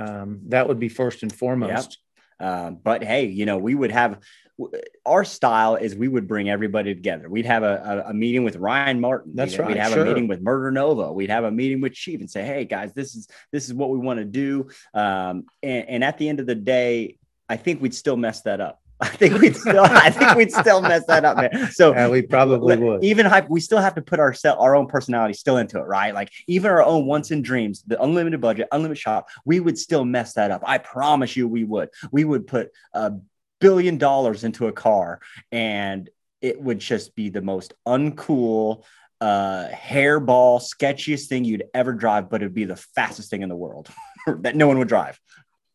[0.03, 1.89] Um, that would be first and foremost.
[2.39, 4.11] Um, but hey, you know, we would have
[5.05, 7.29] our style is we would bring everybody together.
[7.29, 9.31] We'd have a, a, a meeting with Ryan Martin.
[9.35, 10.03] That's we'd, right, We'd have sure.
[10.03, 11.11] a meeting with Murder Nova.
[11.11, 13.89] We'd have a meeting with Chief and say, "Hey guys, this is this is what
[13.89, 17.17] we want to do." Um, and, and at the end of the day,
[17.49, 18.79] I think we'd still mess that up.
[19.01, 21.71] I think we'd still, I think we'd still mess that up, man.
[21.71, 23.03] So Yeah, we probably would.
[23.03, 26.13] Even hype, we still have to put our our own personality still into it, right?
[26.13, 30.05] Like even our own wants and dreams, the unlimited budget, unlimited shop, we would still
[30.05, 30.61] mess that up.
[30.65, 31.89] I promise you, we would.
[32.11, 33.13] We would put a
[33.63, 36.09] billion dollars into a car, and
[36.41, 38.83] it would just be the most uncool,
[39.21, 43.55] uh, hairball, sketchiest thing you'd ever drive, but it'd be the fastest thing in the
[43.55, 43.89] world
[44.27, 45.17] that no one would drive.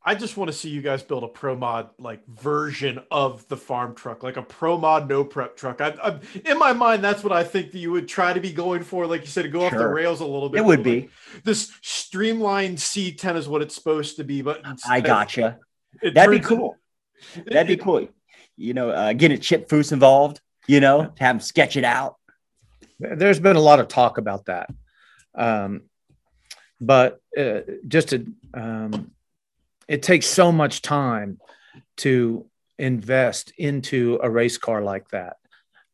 [0.04, 3.56] I just want to see you guys build a pro mod like version of the
[3.56, 5.80] farm truck, like a pro mod no prep truck.
[5.80, 8.52] I, I, in my mind, that's what I think that you would try to be
[8.52, 9.06] going for.
[9.06, 10.60] Like you said, to go off the rails a little bit.
[10.60, 11.08] It would but, be.
[11.44, 15.58] this streamlined C10 is what it's supposed to be, but I gotcha.
[16.02, 16.76] That'd be cool.
[17.46, 18.08] That'd be cool.
[18.56, 20.40] You know, uh, getting Chip Foose involved.
[20.66, 22.16] You know, to have him sketch it out.
[23.00, 24.68] There's been a lot of talk about that.
[25.34, 25.82] Um,
[26.80, 29.12] but uh, just to, um,
[29.86, 31.38] it takes so much time
[31.98, 32.46] to
[32.78, 35.36] invest into a race car like that.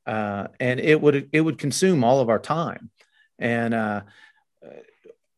[0.06, 2.90] Uh, and it would it would consume all of our time.
[3.38, 4.02] And uh,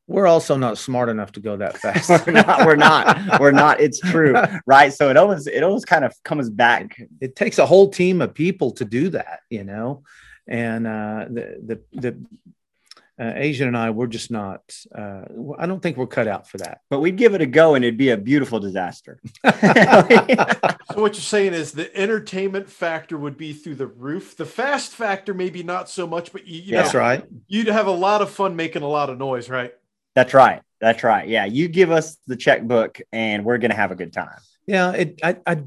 [0.08, 2.26] we're also not smart enough to go that fast.
[2.26, 2.66] we're not.
[2.66, 3.40] We're not.
[3.40, 3.80] We're not.
[3.80, 4.34] It's true,
[4.66, 4.92] right?
[4.92, 6.96] So it always it always kind of comes back.
[7.20, 10.02] it takes a whole team of people to do that, you know.
[10.46, 12.26] And uh, the the the
[13.18, 14.62] uh, AZN and I, we're just not.
[14.94, 15.22] Uh,
[15.58, 16.82] I don't think we're cut out for that.
[16.90, 19.20] But we'd give it a go, and it'd be a beautiful disaster.
[20.94, 24.34] So what you're saying is the entertainment factor would be through the roof.
[24.34, 27.24] The fast factor maybe not so much, but you, you That's know, right.
[27.48, 29.74] you'd have a lot of fun making a lot of noise, right?
[30.16, 30.62] That's right.
[30.80, 31.28] That's right.
[31.28, 34.40] Yeah, you give us the checkbook, and we're gonna have a good time.
[34.66, 35.20] Yeah, it.
[35.22, 35.62] I, I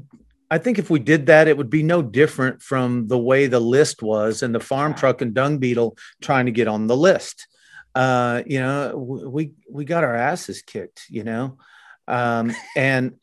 [0.50, 3.60] I think if we did that, it would be no different from the way the
[3.60, 7.46] list was and the farm truck and dung beetle trying to get on the list.
[7.94, 11.04] Uh, you know, we we got our asses kicked.
[11.08, 11.58] You know,
[12.08, 13.14] um, and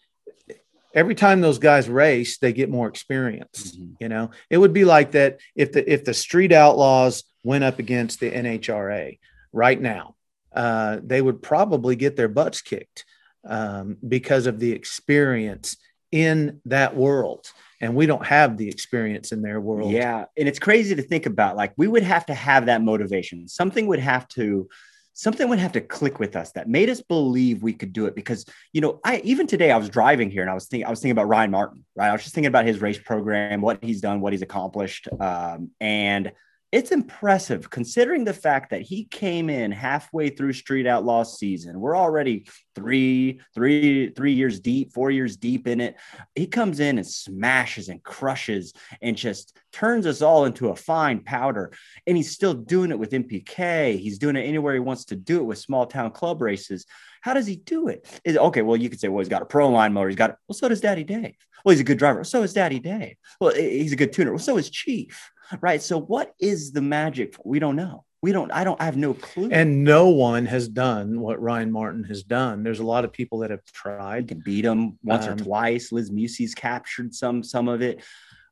[0.94, 3.76] every time those guys race, they get more experience.
[3.78, 3.96] Mhm.
[4.00, 7.80] You know, it would be like that if the if the street outlaws went up
[7.80, 9.20] against the NHRA
[9.52, 10.16] right now,
[10.58, 13.06] uh, they would probably get their butts kicked
[13.48, 15.78] um, because of the experience
[16.12, 19.92] in that world, and we don't have the experience in their world.
[19.92, 21.56] Yeah, and it's crazy to think about.
[21.56, 23.48] Like we would have to have that motivation.
[23.48, 24.68] Something would have to
[25.14, 28.14] something would have to click with us that made us believe we could do it
[28.14, 30.92] because you know i even today i was driving here and i was thinking i
[30.92, 33.84] was thinking about ryan martin right i was just thinking about his race program what
[33.84, 36.32] he's done what he's accomplished um, and
[36.74, 41.80] it's impressive considering the fact that he came in halfway through street outlaw season.
[41.80, 42.46] We're already
[42.76, 45.96] three three three years deep four years deep in it.
[46.36, 51.22] He comes in and smashes and crushes and just turns us all into a fine
[51.22, 51.72] powder.
[52.06, 55.38] And he's still doing it with NPK he's doing it anywhere he wants to do
[55.38, 56.86] it with small town club races.
[57.22, 58.06] How does he do it?
[58.26, 60.38] Is okay well you could say well he's got a pro line motor he's got
[60.50, 61.38] well so does daddy dave.
[61.64, 62.26] Well he's a good driver.
[62.26, 63.16] So is daddy dave.
[63.40, 64.32] Well he's a good tuner.
[64.32, 65.32] Well so is chief
[65.62, 68.98] right so what is the magic we don't know we don't i don't i have
[68.98, 72.64] no clue And no one has done what Ryan Martin has done.
[72.64, 74.28] There's a lot of people that have tried.
[74.28, 75.92] can beat him once or Um, twice.
[75.92, 78.02] Liz Musi's captured some some of it.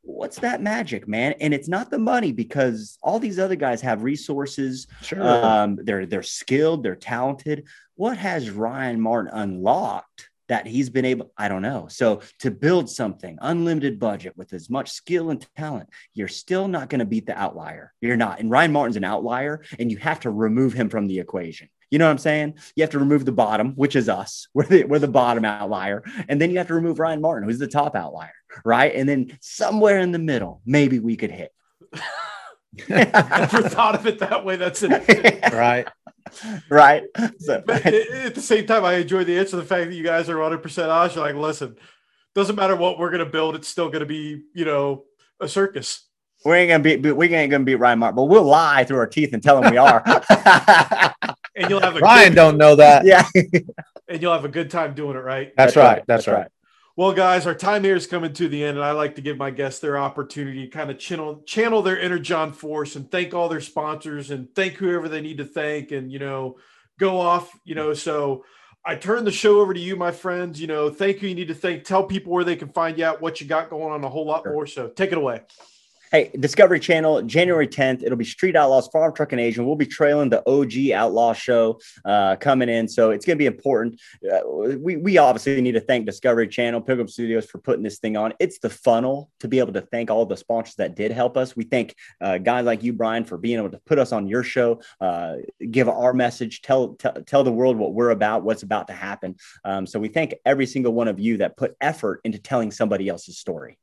[0.04, 1.34] What's that magic, man?
[1.42, 4.86] And it's not the money because all these other guys have resources.
[5.02, 5.24] Sure.
[5.24, 7.66] Um, they're they're skilled, they're talented.
[7.96, 11.32] What has Ryan Martin unlocked that he's been able?
[11.38, 11.88] I don't know.
[11.90, 16.90] So to build something, unlimited budget with as much skill and talent, you're still not
[16.90, 17.94] going to beat the outlier.
[18.02, 18.40] You're not.
[18.40, 21.70] And Ryan Martin's an outlier, and you have to remove him from the equation.
[21.92, 22.56] You know what I'm saying?
[22.76, 24.48] You have to remove the bottom, which is us.
[24.54, 26.04] We're the, we're the bottom outlier.
[26.28, 28.34] And then you have to remove Ryan Martin, who's the top outlier,
[28.64, 28.94] right?
[28.96, 31.54] And then somewhere in the middle, maybe we could hit.
[32.90, 34.56] I never thought of it that way.
[34.56, 35.54] That's it.
[35.54, 35.88] right.
[36.70, 37.04] right.
[37.40, 39.58] So, But at the same time, I enjoy the answer.
[39.58, 41.16] The fact that you guys are 100 percent honest.
[41.16, 41.76] You're like, listen,
[42.34, 43.56] doesn't matter what we're gonna build.
[43.56, 45.06] It's still gonna be, you know,
[45.40, 46.08] a circus.
[46.44, 49.08] we ain't gonna be we ain't gonna beat Ryan Mark, but we'll lie through our
[49.08, 50.04] teeth and tell him we are.
[51.56, 53.06] And you'll have a Ryan good, don't know that.
[53.06, 53.26] yeah,
[54.10, 55.54] and you'll have a good time doing it, right?
[55.56, 56.04] That's, right.
[56.06, 56.50] That's, right.
[56.98, 59.36] Well, guys, our time here is coming to the end, and I like to give
[59.38, 63.34] my guests their opportunity to kind of channel channel their inner John Force and thank
[63.34, 66.58] all their sponsors and thank whoever they need to thank, and you know,
[66.98, 67.52] go off.
[67.66, 68.46] You know, so
[68.86, 70.62] I turn the show over to you, my friends.
[70.62, 71.28] You know, thank you.
[71.28, 71.84] You need to thank.
[71.84, 74.26] Tell people where they can find you out, what you got going on, a whole
[74.26, 74.54] lot Sure.
[74.54, 74.66] more.
[74.66, 75.42] So take it away.
[76.12, 78.04] Hey, Discovery Channel, January 10th.
[78.04, 79.66] It'll be Street Outlaws, Farmtruck and AZN.
[79.66, 82.88] We'll be trailing the OG Outlaw show uh, coming in.
[82.88, 84.00] So it's going to be important.
[84.24, 88.18] Uh, we, we obviously need to thank Discovery Channel, Pilgrim Studios for putting this thing
[88.18, 88.34] on.
[88.40, 91.56] It's the funnel to be able to thank all the sponsors that did help us.
[91.56, 94.44] We thank uh, guys like you, Brian, for being able to put us on your
[94.44, 95.38] show, uh,
[95.72, 99.36] give our message, tell, tell, tell the world what we're about, what's about to happen.
[99.64, 103.10] Um, so we thank every single one of you that put effort into telling somebody
[103.10, 103.80] else's story.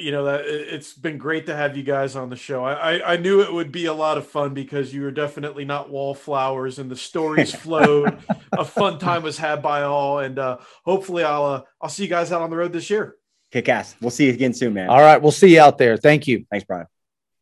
[0.00, 2.64] You know that it- it's been great to have you guys on the show.
[2.64, 5.64] I, I I knew it would be a lot of fun because you were definitely
[5.64, 8.18] not wallflowers and the stories flowed.
[8.52, 12.08] a fun time was had by all, and uh, hopefully I'll uh, I'll see you
[12.08, 13.16] guys out on the road this year.
[13.50, 13.94] Kick ass.
[14.00, 14.88] We'll see you again soon, man.
[14.90, 15.20] All right.
[15.22, 15.96] We'll see you out there.
[15.96, 16.44] Thank you.
[16.50, 16.86] Thanks, Brian.